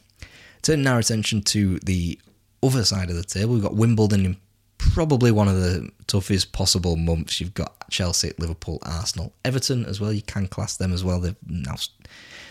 [0.63, 2.19] Turning our attention to the
[2.63, 4.37] other side of the table, we've got Wimbledon in
[4.79, 7.41] probably one of the toughest possible months.
[7.41, 10.13] You've got Chelsea, Liverpool, Arsenal, Everton as well.
[10.13, 11.21] You can class them as well.
[11.21, 11.77] They're now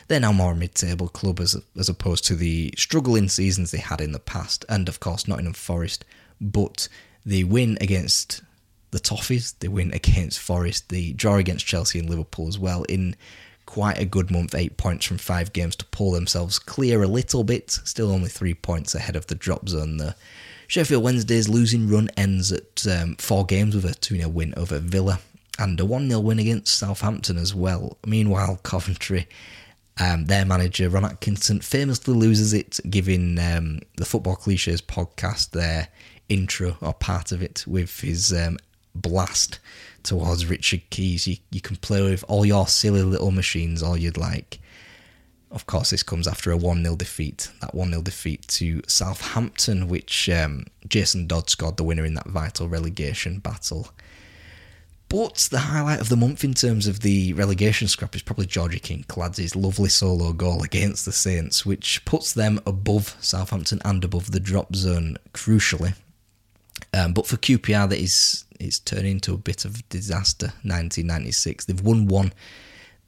[0.07, 4.01] they're now more a mid-table club as as opposed to the struggling seasons they had
[4.01, 6.05] in the past, and of course Nottingham Forest.
[6.39, 6.89] But
[7.25, 8.41] they win against
[8.91, 9.57] the Toffees.
[9.59, 10.89] They win against Forest.
[10.89, 13.15] They draw against Chelsea and Liverpool as well in
[13.65, 14.55] quite a good month.
[14.55, 17.71] Eight points from five games to pull themselves clear a little bit.
[17.71, 20.15] Still only three points ahead of the drop zone there.
[20.67, 24.79] Sheffield Wednesday's losing run ends at um, four games with a 2 0 win over
[24.79, 25.19] Villa
[25.59, 27.97] and a 1 0 win against Southampton as well.
[28.05, 29.27] Meanwhile, Coventry,
[29.99, 35.89] um, their manager Ron Atkinson famously loses it, giving um, the Football Cliches podcast their
[36.27, 38.57] intro or part of it with his um,
[38.95, 39.59] blast
[40.05, 41.27] towards Richard Keys.
[41.27, 44.59] You, you can play with all your silly little machines all you'd like.
[45.51, 47.51] Of course, this comes after a 1 0 defeat.
[47.61, 52.27] That 1 0 defeat to Southampton, which um, Jason Dodd scored the winner in that
[52.27, 53.89] vital relegation battle.
[55.07, 58.79] But the highlight of the month in terms of the relegation scrap is probably Georgi
[58.79, 64.39] Kinkladze's lovely solo goal against the Saints, which puts them above Southampton and above the
[64.39, 65.95] drop zone, crucially.
[66.93, 70.47] Um, but for QPR, that is it's turned into a bit of disaster.
[70.63, 72.33] 1996, they've won one,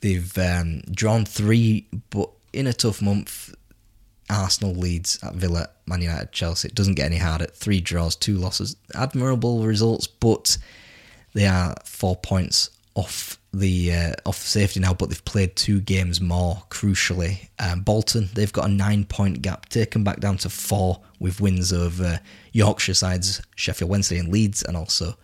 [0.02, 3.54] they've um, drawn three, but in a tough month,
[4.30, 6.68] Arsenal leads at Villa, Man United, Chelsea.
[6.68, 7.46] It doesn't get any harder.
[7.46, 8.76] Three draws, two losses.
[8.94, 10.58] Admirable results, but
[11.34, 14.94] they are four points off the uh, off safety now.
[14.94, 16.64] But they've played two games more.
[16.70, 21.40] Crucially, um, Bolton they've got a nine point gap, taken back down to four with
[21.40, 22.20] wins over
[22.52, 25.16] Yorkshire sides Sheffield Wednesday and Leeds, and also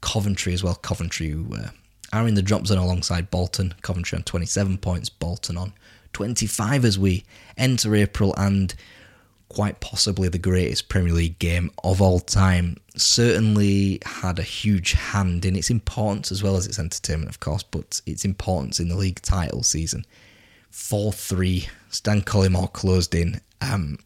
[0.00, 0.74] Coventry as well.
[0.74, 1.68] Coventry uh,
[2.12, 3.74] are in the drop zone alongside Bolton.
[3.82, 5.72] Coventry on 27 points, Bolton on
[6.12, 7.24] 25 as we
[7.56, 8.74] enter April and
[9.48, 12.76] quite possibly the greatest Premier League game of all time.
[12.96, 17.62] Certainly had a huge hand in its importance as well as its entertainment, of course,
[17.62, 20.04] but its importance in the league title season.
[20.70, 23.40] 4 3, Stan Collymore closed in.
[23.60, 23.98] Um,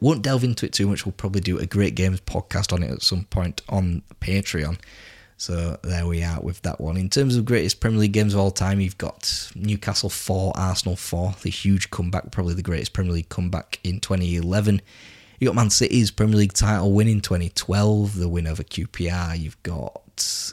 [0.00, 1.06] won't delve into it too much.
[1.06, 4.78] We'll probably do a great games podcast on it at some point on Patreon.
[5.42, 6.96] So there we are with that one.
[6.96, 10.94] In terms of greatest Premier League games of all time, you've got Newcastle 4, Arsenal
[10.94, 14.80] 4, the huge comeback, probably the greatest Premier League comeback in 2011.
[15.40, 19.36] You've got Man City's Premier League title win in 2012, the win over QPR.
[19.36, 20.44] You've got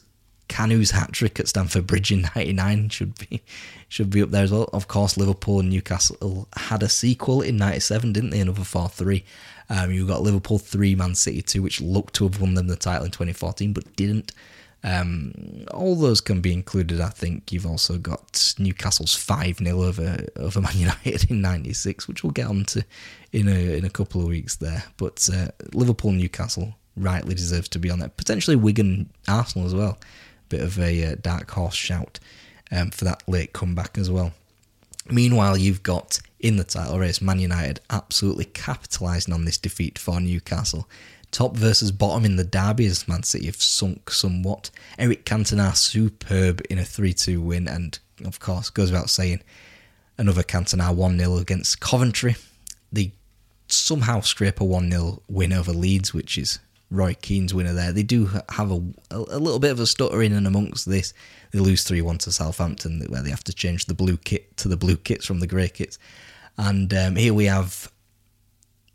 [0.48, 3.44] Kanu's hat trick at Stamford Bridge in '99 should be
[3.90, 4.72] should be up there as well.
[4.74, 8.40] Of course, Liverpool and Newcastle had a sequel in '97, didn't they?
[8.40, 9.24] Another four-three.
[9.70, 12.76] Um, you got Liverpool three, Man City two, which looked to have won them the
[12.76, 14.32] title in 2014, but didn't.
[14.84, 17.02] Um, all those can be included.
[17.02, 22.24] I think you've also got Newcastle's five 0 over over Man United in '96, which
[22.24, 22.86] we'll get on to
[23.34, 24.84] in a in a couple of weeks there.
[24.98, 28.10] But uh, Liverpool, Newcastle rightly deserves to be on there.
[28.10, 29.98] Potentially Wigan, Arsenal as well.
[30.50, 32.20] Bit of a uh, dark horse shout
[32.72, 34.34] um, for that late comeback as well.
[35.12, 40.20] Meanwhile, you've got in the title race Man United absolutely capitalising on this defeat for
[40.20, 40.88] Newcastle.
[41.32, 44.72] Top versus bottom in the derby as Man City have sunk somewhat.
[44.98, 49.42] Eric Cantona superb in a 3 2 win, and of course, goes without saying,
[50.20, 52.36] another Cantona 1 0 against Coventry.
[52.92, 53.14] They
[53.68, 56.60] somehow scrape a 1 0 win over Leeds, which is
[56.92, 57.92] Roy Keane's winner there.
[57.92, 61.14] They do have a, a little bit of a stutter in and amongst this.
[61.52, 64.68] They lose 3 1 to Southampton, where they have to change the blue kit to
[64.68, 65.98] the blue kits from the grey kits.
[66.58, 67.92] And um, here we have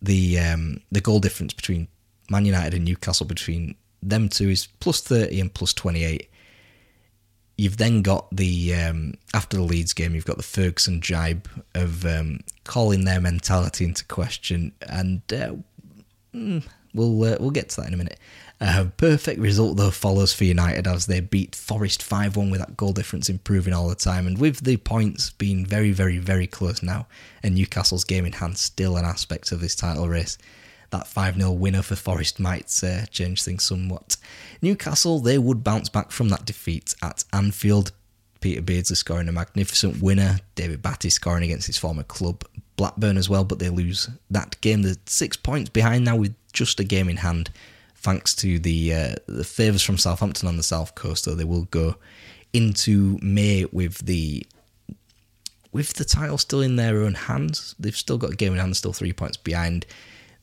[0.03, 1.89] the um, the goal difference between
[2.30, 6.30] Man United and Newcastle between them two is plus 30 and plus 28.
[7.56, 12.04] You've then got the, um, after the Leeds game, you've got the Ferguson jibe of
[12.04, 14.72] um, calling their mentality into question.
[14.88, 15.54] And uh,
[16.34, 18.18] mm, we'll, uh, we'll get to that in a minute.
[18.60, 22.76] Uh, perfect result, though, follows for United as they beat Forest 5 1 with that
[22.76, 24.26] goal difference improving all the time.
[24.26, 27.06] And with the points being very, very, very close now,
[27.42, 30.38] and Newcastle's game in hand still an aspect of this title race
[30.91, 34.16] that 5 0 winner for Forest might uh, change things somewhat.
[34.62, 37.93] Newcastle, they would bounce back from that defeat at Anfield.
[38.41, 42.45] Peter Beardsley scoring a magnificent winner, David Batty scoring against his former club,
[42.76, 44.82] Blackburn as well, but they lose that game.
[44.82, 47.51] They're six points behind now with just a game in hand,
[47.97, 51.24] thanks to the uh, the favours from Southampton on the south coast.
[51.24, 51.97] Though they will go
[52.53, 54.47] into May with the
[55.72, 57.74] with the title still in their own hands.
[57.78, 59.87] They've still got a game in hand, still three points behind.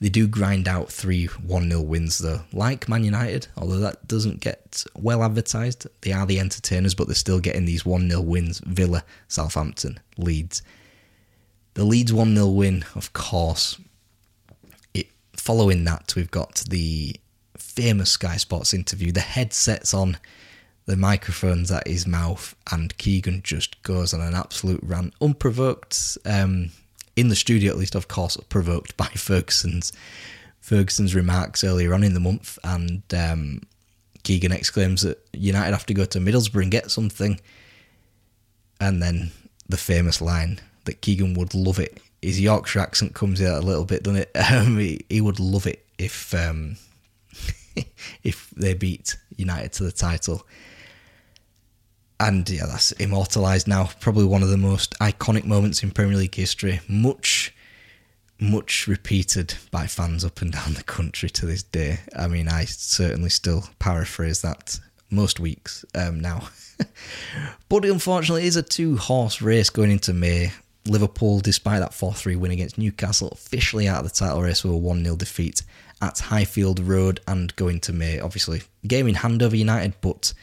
[0.02, 4.40] They do grind out three 1 0 wins, though, like Man United, although that doesn't
[4.40, 5.86] get well advertised.
[6.02, 10.64] They are the entertainers, but they're still getting these 1 0 wins Villa, Southampton, Leeds.
[11.76, 13.80] The Leeds 1 0 win, of course,
[14.96, 17.16] it, following that, we've got the
[17.56, 20.18] famous Sky Sports interview, the headsets on,
[20.88, 26.18] the microphones at his mouth, and Keegan just goes on an absolute rant, unprovoked.
[26.26, 26.72] Um,
[27.22, 29.94] in the studio at least, of course, provoked by Ferguson's
[30.60, 33.62] Ferguson's remarks earlier on in the month, and um,
[34.24, 37.40] Keegan exclaims that United have to go to Middlesbrough and get something,
[38.80, 39.32] and then
[39.70, 42.00] the famous line that Keegan would love it.
[42.22, 44.32] His Yorkshire accent comes out a little bit, doesn't it?
[44.52, 46.78] Um, he, he, would love it if um,
[48.24, 50.46] if they beat United to the title
[52.22, 53.90] and yeah, that's immortalised now.
[54.00, 56.80] Probably one of the most iconic moments in Premier League history.
[56.88, 57.54] Much,
[58.40, 62.00] much repeated by fans up and down the country to this day.
[62.16, 66.48] I mean, I certainly still paraphrase that most weeks um, now.
[67.70, 70.52] but unfortunately, it is a two horse race going into May.
[70.86, 74.74] Liverpool, despite that 4 3 win against Newcastle, officially out of the title race with
[74.74, 75.62] a 1 0 defeat
[76.02, 78.20] at Highfield Road and going to May.
[78.20, 80.34] Obviously, game in hand over United, but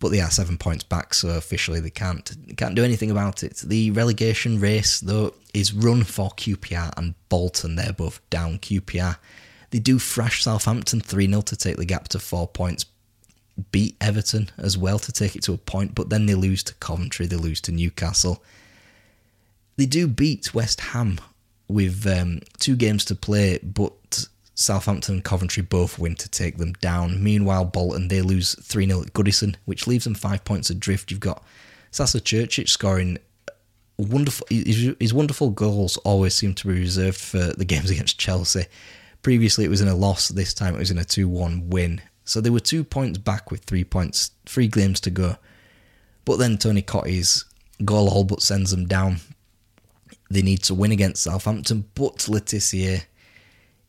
[0.00, 3.58] but they are seven points back, so officially they can't can't do anything about it.
[3.58, 7.76] The relegation race, though, is run for QPR and Bolton.
[7.76, 8.58] They're both down.
[8.58, 9.16] QPR
[9.70, 12.86] they do thrash Southampton three 0 to take the gap to four points.
[13.72, 16.74] Beat Everton as well to take it to a point, but then they lose to
[16.74, 17.26] Coventry.
[17.26, 18.42] They lose to Newcastle.
[19.76, 21.20] They do beat West Ham
[21.68, 24.26] with um, two games to play, but
[24.60, 27.22] Southampton and Coventry both win to take them down.
[27.22, 31.10] Meanwhile, Bolton, they lose 3 0 at Goodison, which leaves them five points adrift.
[31.10, 31.42] You've got
[31.90, 33.18] Sasa Curcic scoring
[33.96, 34.46] wonderful.
[34.50, 38.66] His wonderful goals always seem to be reserved for the games against Chelsea.
[39.22, 40.28] Previously, it was in a loss.
[40.28, 42.02] This time, it was in a 2 1 win.
[42.24, 45.36] So they were two points back with three points, three games to go.
[46.26, 47.46] But then Tony Cottee's
[47.82, 49.16] goal all but sends them down.
[50.30, 53.04] They need to win against Southampton, but Le Tissier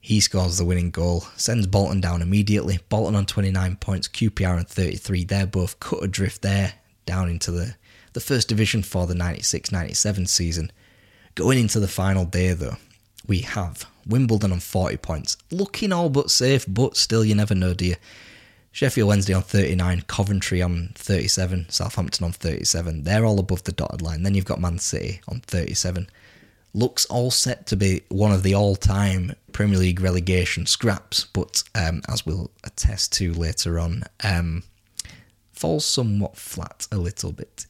[0.03, 2.79] He scores the winning goal, sends Bolton down immediately.
[2.89, 5.23] Bolton on 29 points, QPR on 33.
[5.23, 6.73] They're both cut adrift there
[7.05, 7.75] down into the,
[8.13, 10.71] the first division for the 96 97 season.
[11.35, 12.77] Going into the final day, though,
[13.27, 17.75] we have Wimbledon on 40 points, looking all but safe, but still, you never know,
[17.75, 17.95] do you?
[18.71, 23.03] Sheffield Wednesday on 39, Coventry on 37, Southampton on 37.
[23.03, 24.23] They're all above the dotted line.
[24.23, 26.07] Then you've got Man City on 37
[26.73, 31.63] looks all set to be one of the all time Premier League relegation scraps, but
[31.75, 34.63] um, as we'll attest to later on, um,
[35.51, 37.65] falls somewhat flat a little bit.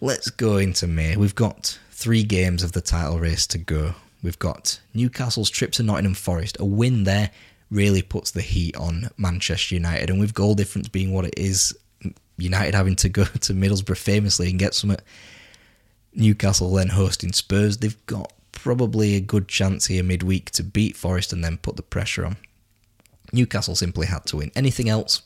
[0.00, 1.16] Let's go into May.
[1.16, 3.94] We've got three games of the title race to go.
[4.22, 6.56] We've got Newcastle's trip to Nottingham Forest.
[6.60, 7.30] A win there
[7.70, 11.76] really puts the heat on Manchester United, and with goal difference being what it is,
[12.36, 14.96] United having to go to Middlesbrough famously and get some
[16.14, 21.32] Newcastle then hosting Spurs, they've got probably a good chance here midweek to beat Forest
[21.32, 22.36] and then put the pressure on.
[23.32, 24.52] Newcastle simply had to win.
[24.54, 25.22] Anything else,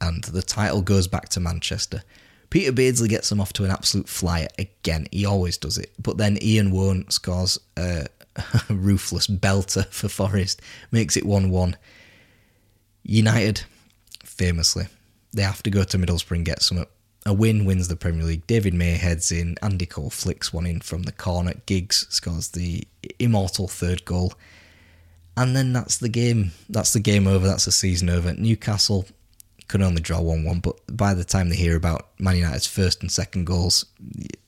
[0.00, 2.02] and the title goes back to Manchester.
[2.50, 5.06] Peter Beardsley gets them off to an absolute flyer again.
[5.10, 5.92] He always does it.
[6.00, 11.76] But then Ian Woan scores a, a ruthless belter for Forest, makes it 1 1.
[13.02, 13.62] United,
[14.24, 14.86] famously,
[15.32, 16.84] they have to go to Middlesbrough and get some
[17.26, 18.46] a win wins the Premier League.
[18.46, 19.56] David May heads in.
[19.60, 21.54] Andy Cole flicks one in from the corner.
[21.66, 22.86] Giggs scores the
[23.18, 24.32] immortal third goal.
[25.36, 26.52] And then that's the game.
[26.68, 27.46] That's the game over.
[27.46, 28.32] That's the season over.
[28.32, 29.06] Newcastle
[29.68, 33.02] can only draw 1 1, but by the time they hear about Man United's first
[33.02, 33.84] and second goals,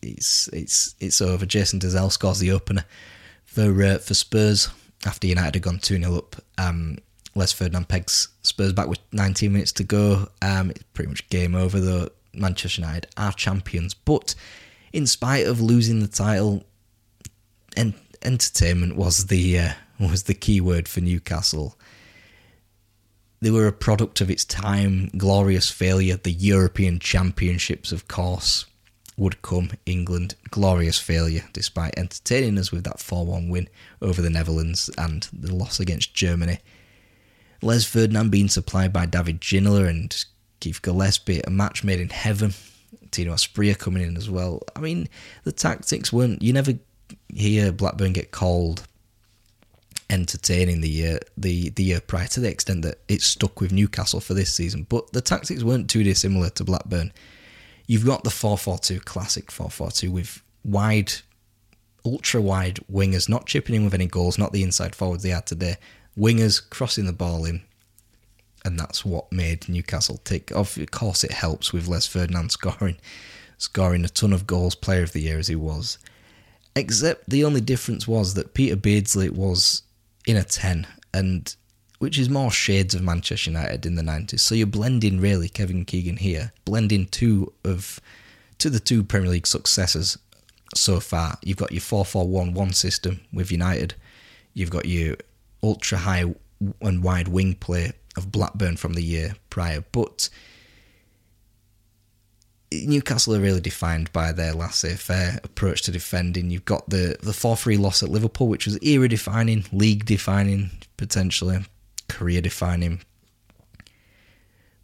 [0.00, 1.44] it's it's it's over.
[1.44, 2.84] Jason Dozzell scores the opener
[3.44, 4.68] for uh, for Spurs
[5.04, 6.36] after United had gone 2 0 up.
[6.56, 6.98] Um,
[7.34, 10.28] Les Ferdinand pegs Spurs back with 19 minutes to go.
[10.40, 12.08] Um, it's pretty much game over, though.
[12.32, 13.94] Manchester United are champions.
[13.94, 14.34] But
[14.92, 16.64] in spite of losing the title,
[17.76, 21.76] en- entertainment was the uh, was the key word for Newcastle.
[23.40, 26.16] They were a product of its time, glorious failure.
[26.16, 28.66] The European Championships, of course,
[29.16, 29.70] would come.
[29.86, 33.68] England, glorious failure, despite entertaining us with that 4 1 win
[34.02, 36.58] over the Netherlands and the loss against Germany.
[37.62, 40.24] Les Ferdinand being supplied by David Ginola and
[40.60, 42.54] Keith Gillespie, a match made in heaven.
[43.10, 44.62] Tino Asprilla coming in as well.
[44.76, 45.08] I mean,
[45.44, 46.42] the tactics weren't.
[46.42, 46.72] You never
[47.28, 48.86] hear Blackburn get called
[50.10, 54.20] entertaining the year the the year prior to the extent that it stuck with Newcastle
[54.20, 54.86] for this season.
[54.88, 57.12] But the tactics weren't too dissimilar to Blackburn.
[57.86, 61.10] You've got the 4-4-2 classic 4-4-2 with wide,
[62.04, 65.46] ultra wide wingers not chipping in with any goals, not the inside forwards they had
[65.46, 65.76] today.
[66.16, 67.62] Wingers crossing the ball in,
[68.64, 70.50] and that's what made Newcastle tick.
[70.50, 72.96] Of course, it helps with Les Ferdinand scoring,
[73.56, 75.98] scoring a ton of goals, Player of the Year as he was.
[76.76, 79.82] Except the only difference was that Peter Beardsley was
[80.26, 81.54] in a ten, and
[81.98, 84.42] which is more shades of Manchester United in the nineties.
[84.42, 88.00] So you're blending really Kevin Keegan here, blending two of
[88.58, 90.18] to the two Premier League successors
[90.74, 91.38] so far.
[91.42, 93.94] You've got your 4-4-1-1 system with United.
[94.54, 95.16] You've got your
[95.62, 96.34] ultra high
[96.82, 99.82] and wide wing play of Blackburn from the year prior.
[99.92, 100.28] But
[102.70, 106.50] Newcastle are really defined by their laissez-faire approach to defending.
[106.50, 110.70] You've got the the four three loss at Liverpool, which was era defining, league defining,
[110.96, 111.64] potentially
[112.08, 113.00] career defining.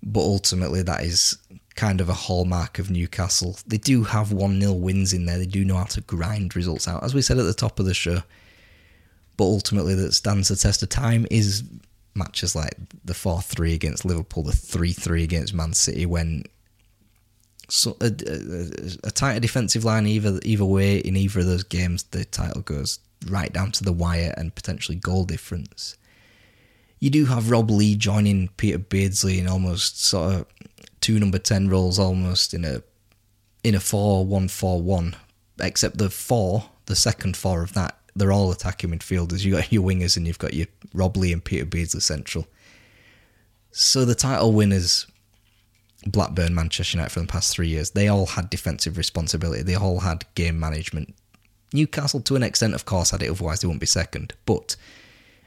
[0.02, 1.36] But ultimately, that is
[1.76, 3.58] kind of a hallmark of Newcastle.
[3.66, 5.38] They do have 1 0 wins in there.
[5.38, 7.02] They do know how to grind results out.
[7.02, 8.22] As we said at the top of the show,
[9.36, 11.64] but ultimately that stands the test of time is
[12.14, 16.44] matches like the 4 3 against Liverpool, the 3 3 against Man City, when
[17.68, 22.02] so a, a, a, tighter defensive line either either way in either of those games,
[22.04, 25.96] the title goes right down to the wire and potentially goal difference.
[27.00, 30.46] You do have Rob Lee joining Peter Beardsley in almost sort of
[31.00, 32.82] two number ten roles, almost in a
[33.62, 35.16] in a four one four one,
[35.60, 39.44] except the four, the second four of that they're all attacking midfielders.
[39.44, 42.46] You got your wingers and you've got your Rob Lee and Peter Beardsley central.
[43.72, 45.06] So the title winners,
[46.06, 49.62] Blackburn, Manchester United for the past three years, they all had defensive responsibility.
[49.62, 51.14] They all had game management.
[51.72, 53.30] Newcastle, to an extent, of course, had it.
[53.30, 54.32] Otherwise, they wouldn't be second.
[54.46, 54.76] But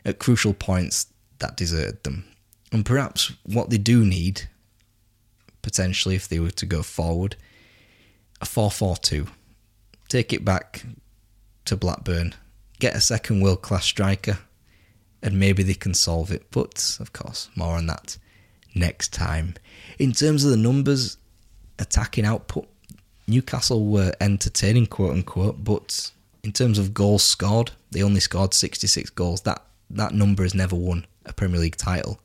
[0.04, 1.08] at crucial points,
[1.40, 2.26] that deserted them.
[2.74, 4.50] And perhaps what they do need,
[5.62, 7.38] potentially, if they were to go forward,
[8.42, 9.28] a 4 4 2.
[10.10, 10.86] Take it back
[11.64, 12.36] to Blackburn
[12.80, 14.40] get a second world class striker,
[15.22, 16.50] and maybe they can solve it.
[16.52, 18.18] But of course, more on that
[18.76, 19.56] next time.
[20.00, 21.18] In terms of the numbers,
[21.80, 22.68] attacking output,
[23.28, 26.12] Newcastle were entertaining, quote unquote, but
[26.44, 29.42] in terms of goals scored, they only scored 66 goals.
[29.42, 32.20] That that number has never won a Premier League title.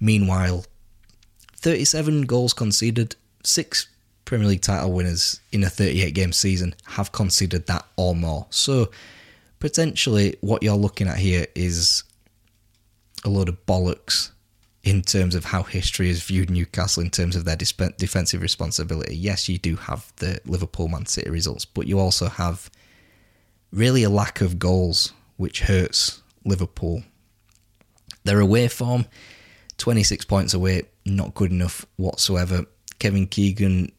[0.00, 0.64] Meanwhile,
[1.56, 3.88] 37 goals conceded, six
[4.24, 8.46] Premier League title winners in a 38 game season have conceded that or more.
[8.50, 8.90] So,
[9.58, 12.04] potentially, what you're looking at here is
[13.24, 14.30] a load of bollocks
[14.84, 19.16] in terms of how history has viewed Newcastle in terms of their disp- defensive responsibility.
[19.16, 22.70] Yes, you do have the Liverpool Man City results, but you also have
[23.72, 27.02] really a lack of goals, which hurts Liverpool.
[28.24, 29.06] Their away form,
[29.78, 32.64] 26 points away, not good enough whatsoever.
[32.98, 33.92] Kevin Keegan,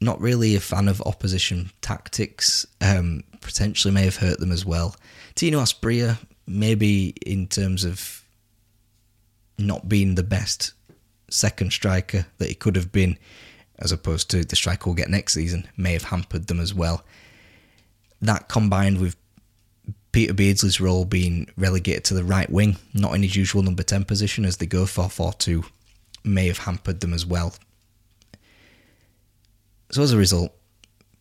[0.00, 4.94] not really a fan of opposition tactics, um, potentially may have hurt them as well.
[5.34, 8.22] Tino Asprilla, maybe in terms of
[9.56, 10.74] not being the best
[11.30, 13.18] second striker that he could have been,
[13.78, 17.02] as opposed to the striker we'll get next season, may have hampered them as well.
[18.20, 19.16] That combined with
[20.12, 24.04] Peter Beardsley's role being relegated to the right wing, not in his usual number 10
[24.04, 25.64] position as they go 4 4 2,
[26.24, 27.54] may have hampered them as well.
[29.90, 30.52] So as a result,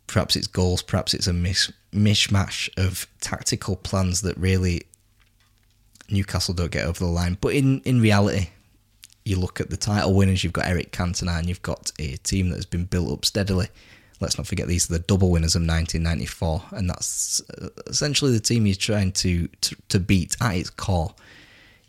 [0.08, 4.84] perhaps it's goals, perhaps it's a mish- mishmash of tactical plans that really
[6.10, 7.38] Newcastle don't get over the line.
[7.40, 8.50] But in, in reality,
[9.26, 12.50] you look at the title winners, you've got Eric Cantona, and you've got a team
[12.50, 13.68] that has been built up steadily.
[14.20, 18.40] Let's not forget these are the double winners of 1994, and that's uh, essentially the
[18.40, 21.14] team you're trying to, to, to beat at its core.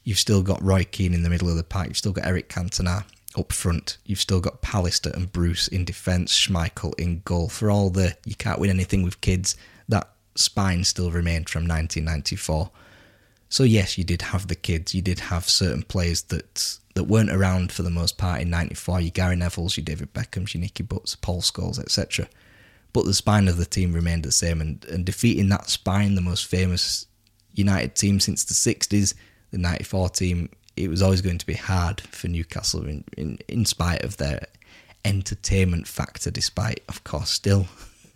[0.04, 2.48] You've still got Roy Keane in the middle of the pack, you've still got Eric
[2.48, 3.04] Cantona
[3.38, 7.48] up front, you've still got Pallister and Bruce in defence, Schmeichel in goal.
[7.48, 9.56] For all the you can't win anything with kids,
[9.88, 12.70] that spine still remained from 1994.
[13.48, 14.94] So yes, you did have the kids.
[14.94, 19.00] You did have certain players that that weren't around for the most part in '94.
[19.00, 22.28] Your Gary Neville's, your David Beckhams, your Nicky Butts, Paul Scholes, etc.
[22.92, 26.20] But the spine of the team remained the same, and, and defeating that spine, the
[26.20, 27.06] most famous
[27.54, 29.14] United team since the '60s,
[29.50, 33.64] the '94 team, it was always going to be hard for Newcastle, in in, in
[33.64, 34.46] spite of their
[35.04, 37.66] entertainment factor, despite, of course, still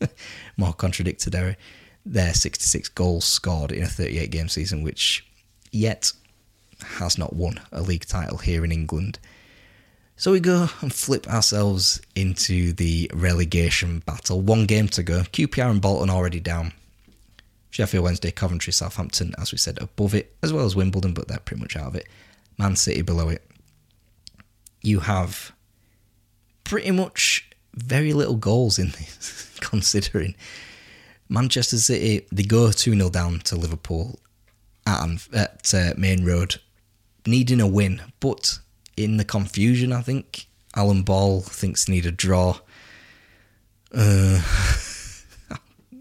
[0.57, 1.57] more contradictory
[2.05, 5.27] their 66 goals scored in a 38 game season, which
[5.71, 6.13] yet
[6.85, 9.19] has not won a league title here in England.
[10.17, 14.41] So we go and flip ourselves into the relegation battle.
[14.41, 15.21] One game to go.
[15.21, 16.73] QPR and Bolton already down.
[17.71, 21.39] Sheffield Wednesday, Coventry, Southampton, as we said, above it, as well as Wimbledon, but they're
[21.39, 22.07] pretty much out of it.
[22.59, 23.43] Man City below it.
[24.83, 25.53] You have
[26.65, 30.35] pretty much very little goals in this, considering
[31.33, 34.19] Manchester City, they go 2 0 down to Liverpool
[34.87, 36.57] at, at uh, Maine Road,
[37.27, 38.03] needing a win.
[38.21, 38.59] But
[38.99, 40.47] in the confusion, I think,
[40.77, 42.59] Alan Ball thinks they need a draw.
[43.95, 44.43] Uh,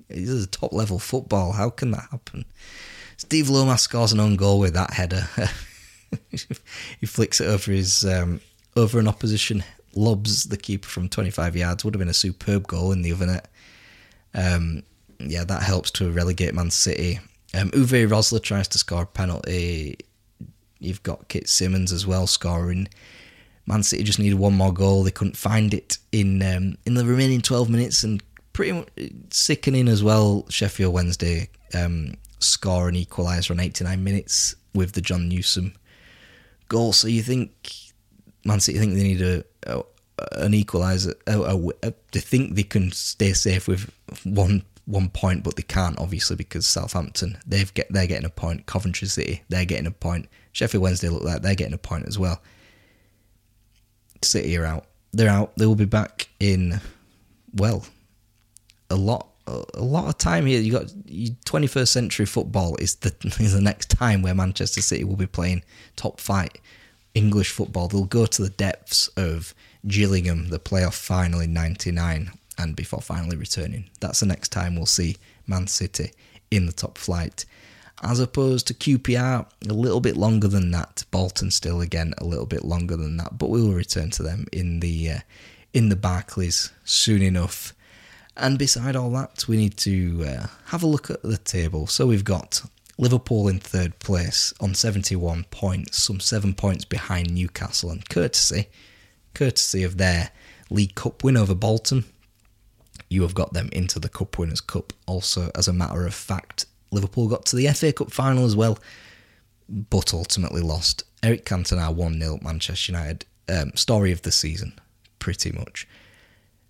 [0.09, 1.53] this is top level football.
[1.53, 2.43] How can that happen?
[3.15, 5.29] Steve Lomas scores an own goal with that header.
[6.99, 8.41] he flicks it over his um,
[8.75, 9.63] over an opposition,
[9.95, 11.83] lobs the keeper from 25 yards.
[11.83, 13.49] Would have been a superb goal in the other net.
[14.33, 14.83] Um,
[15.19, 17.19] yeah, that helps to relegate Man City.
[17.53, 19.97] Um, Uwe Rosler tries to score a penalty.
[20.79, 22.87] You've got Kit Symons as well scoring.
[23.67, 25.03] Man City just needed one more goal.
[25.03, 28.23] They couldn't find it in um, in the remaining 12 minutes, and
[28.53, 28.89] pretty much
[29.29, 30.45] sickening as well.
[30.49, 35.73] Sheffield Wednesday um, score an equaliser on 89 minutes with the Jon Newsome
[36.71, 36.93] goal.
[36.93, 37.69] So you think
[38.45, 39.83] Man City think they need a, a
[40.37, 41.13] an equaliser?
[42.11, 43.91] they think they can stay safe with
[44.23, 48.65] one one point, but they can't obviously because Southampton they've get they're getting a point.
[48.65, 50.29] Coventry City they're getting a point.
[50.53, 52.41] Sheffield Wednesday look like they're getting a point as well.
[54.23, 54.85] City are out.
[55.11, 55.51] They're out.
[55.57, 56.79] They will be back in
[57.53, 57.85] well
[58.89, 60.61] a lot a lot of time here.
[60.61, 65.15] You got 21st century football is the is the next time where Manchester City will
[65.15, 65.63] be playing
[65.95, 66.59] top flight
[67.13, 67.87] English football.
[67.87, 69.53] They'll go to the depths of
[69.87, 73.89] Gillingham, the playoff final in '99, and before finally returning.
[73.99, 75.17] That's the next time we'll see
[75.47, 76.11] Man City
[76.49, 77.45] in the top flight.
[78.03, 81.03] As opposed to QPR, a little bit longer than that.
[81.11, 84.47] Bolton still again a little bit longer than that, but we will return to them
[84.51, 85.19] in the uh,
[85.73, 87.73] in the Barclays soon enough.
[88.37, 91.87] And beside all that, we need to uh, have a look at the table.
[91.87, 92.61] So we've got
[92.97, 98.67] Liverpool in third place on 71 points, some seven points behind Newcastle, and courtesy,
[99.33, 100.31] courtesy of their
[100.69, 102.05] League Cup win over Bolton,
[103.09, 104.93] you have got them into the Cup Winners' Cup.
[105.05, 108.79] Also, as a matter of fact, Liverpool got to the FA Cup final as well,
[109.67, 111.03] but ultimately lost.
[111.21, 113.25] Eric Cantona 1 0 Manchester United.
[113.49, 114.79] Um, story of the season,
[115.19, 115.85] pretty much.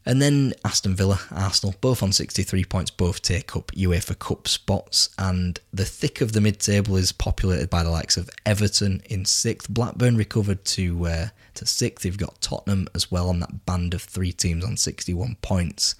[0.05, 5.09] And then Aston Villa, Arsenal, both on 63 points, both take up UEFA Cup spots.
[5.19, 9.25] And the thick of the mid table is populated by the likes of Everton in
[9.25, 9.69] sixth.
[9.69, 12.03] Blackburn recovered to, uh, to sixth.
[12.03, 15.93] You've got Tottenham as well on that band of three teams on 61 points.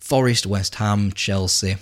[0.00, 1.76] Forest, West Ham, Chelsea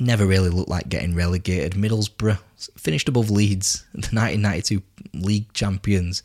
[0.00, 1.74] never really looked like getting relegated.
[1.74, 2.38] Middlesbrough
[2.76, 4.82] finished above Leeds, the 1992
[5.12, 6.22] league champions.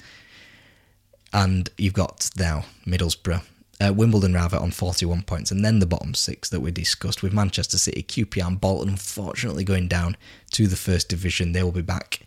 [1.33, 3.43] And you've got now Middlesbrough
[3.81, 7.33] uh, Wimbledon rather on 41 points, and then the bottom six that we discussed with
[7.33, 10.17] Manchester City, QPR, and Bolton unfortunately going down
[10.51, 11.51] to the first division.
[11.51, 12.21] They will be back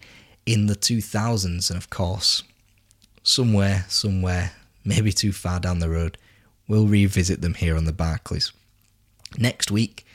[0.47, 2.43] in the 2000s, and of course,
[3.23, 4.53] somewhere, somewhere,
[4.85, 6.19] maybe too far down the road,
[6.67, 8.53] we'll revisit them here on the Barclays.
[9.39, 10.07] Next week,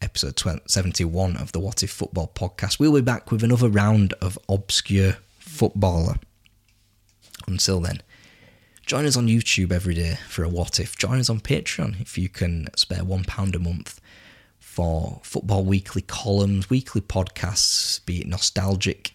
[0.00, 4.38] episode 71 of the What If Football podcast, we'll be back with another round of
[4.48, 6.16] obscure footballer.
[7.46, 8.02] Until then,
[8.92, 10.98] Join us on YouTube every day for a What If.
[10.98, 14.02] Join us on Patreon if you can spare £1 a month
[14.58, 19.12] for Football Weekly columns, weekly podcasts, be it nostalgic,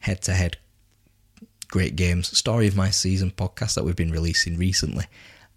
[0.00, 0.58] head to head,
[1.68, 5.06] great games, Story of My Season podcast that we've been releasing recently,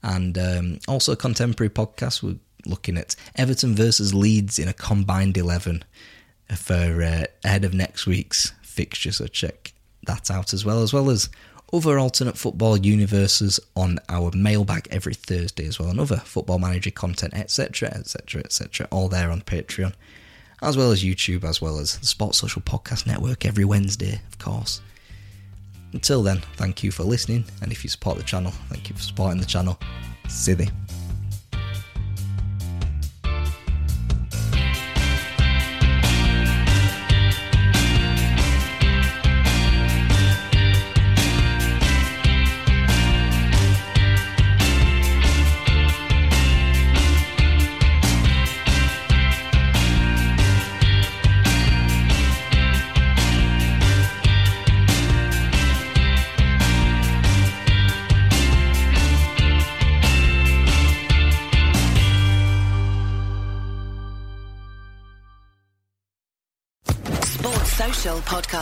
[0.02, 2.24] and um, also a contemporary podcast.
[2.24, 5.84] We're looking at Everton versus Leeds in a combined 11
[6.56, 9.74] for uh, ahead of next week's fixture, so check
[10.08, 11.30] that out as well, as well as
[11.74, 16.91] other alternate football universes on our mailbag every Thursday as well, and other football manager
[16.91, 19.93] content, etc., etc., etc., all there on Patreon,
[20.61, 24.38] as well as YouTube, as well as the Sports Social Podcast Network every Wednesday, of
[24.38, 24.82] course.
[25.93, 29.01] Until then, thank you for listening, and if you support the channel, thank you for
[29.01, 29.80] supporting the channel.
[30.28, 30.69] City.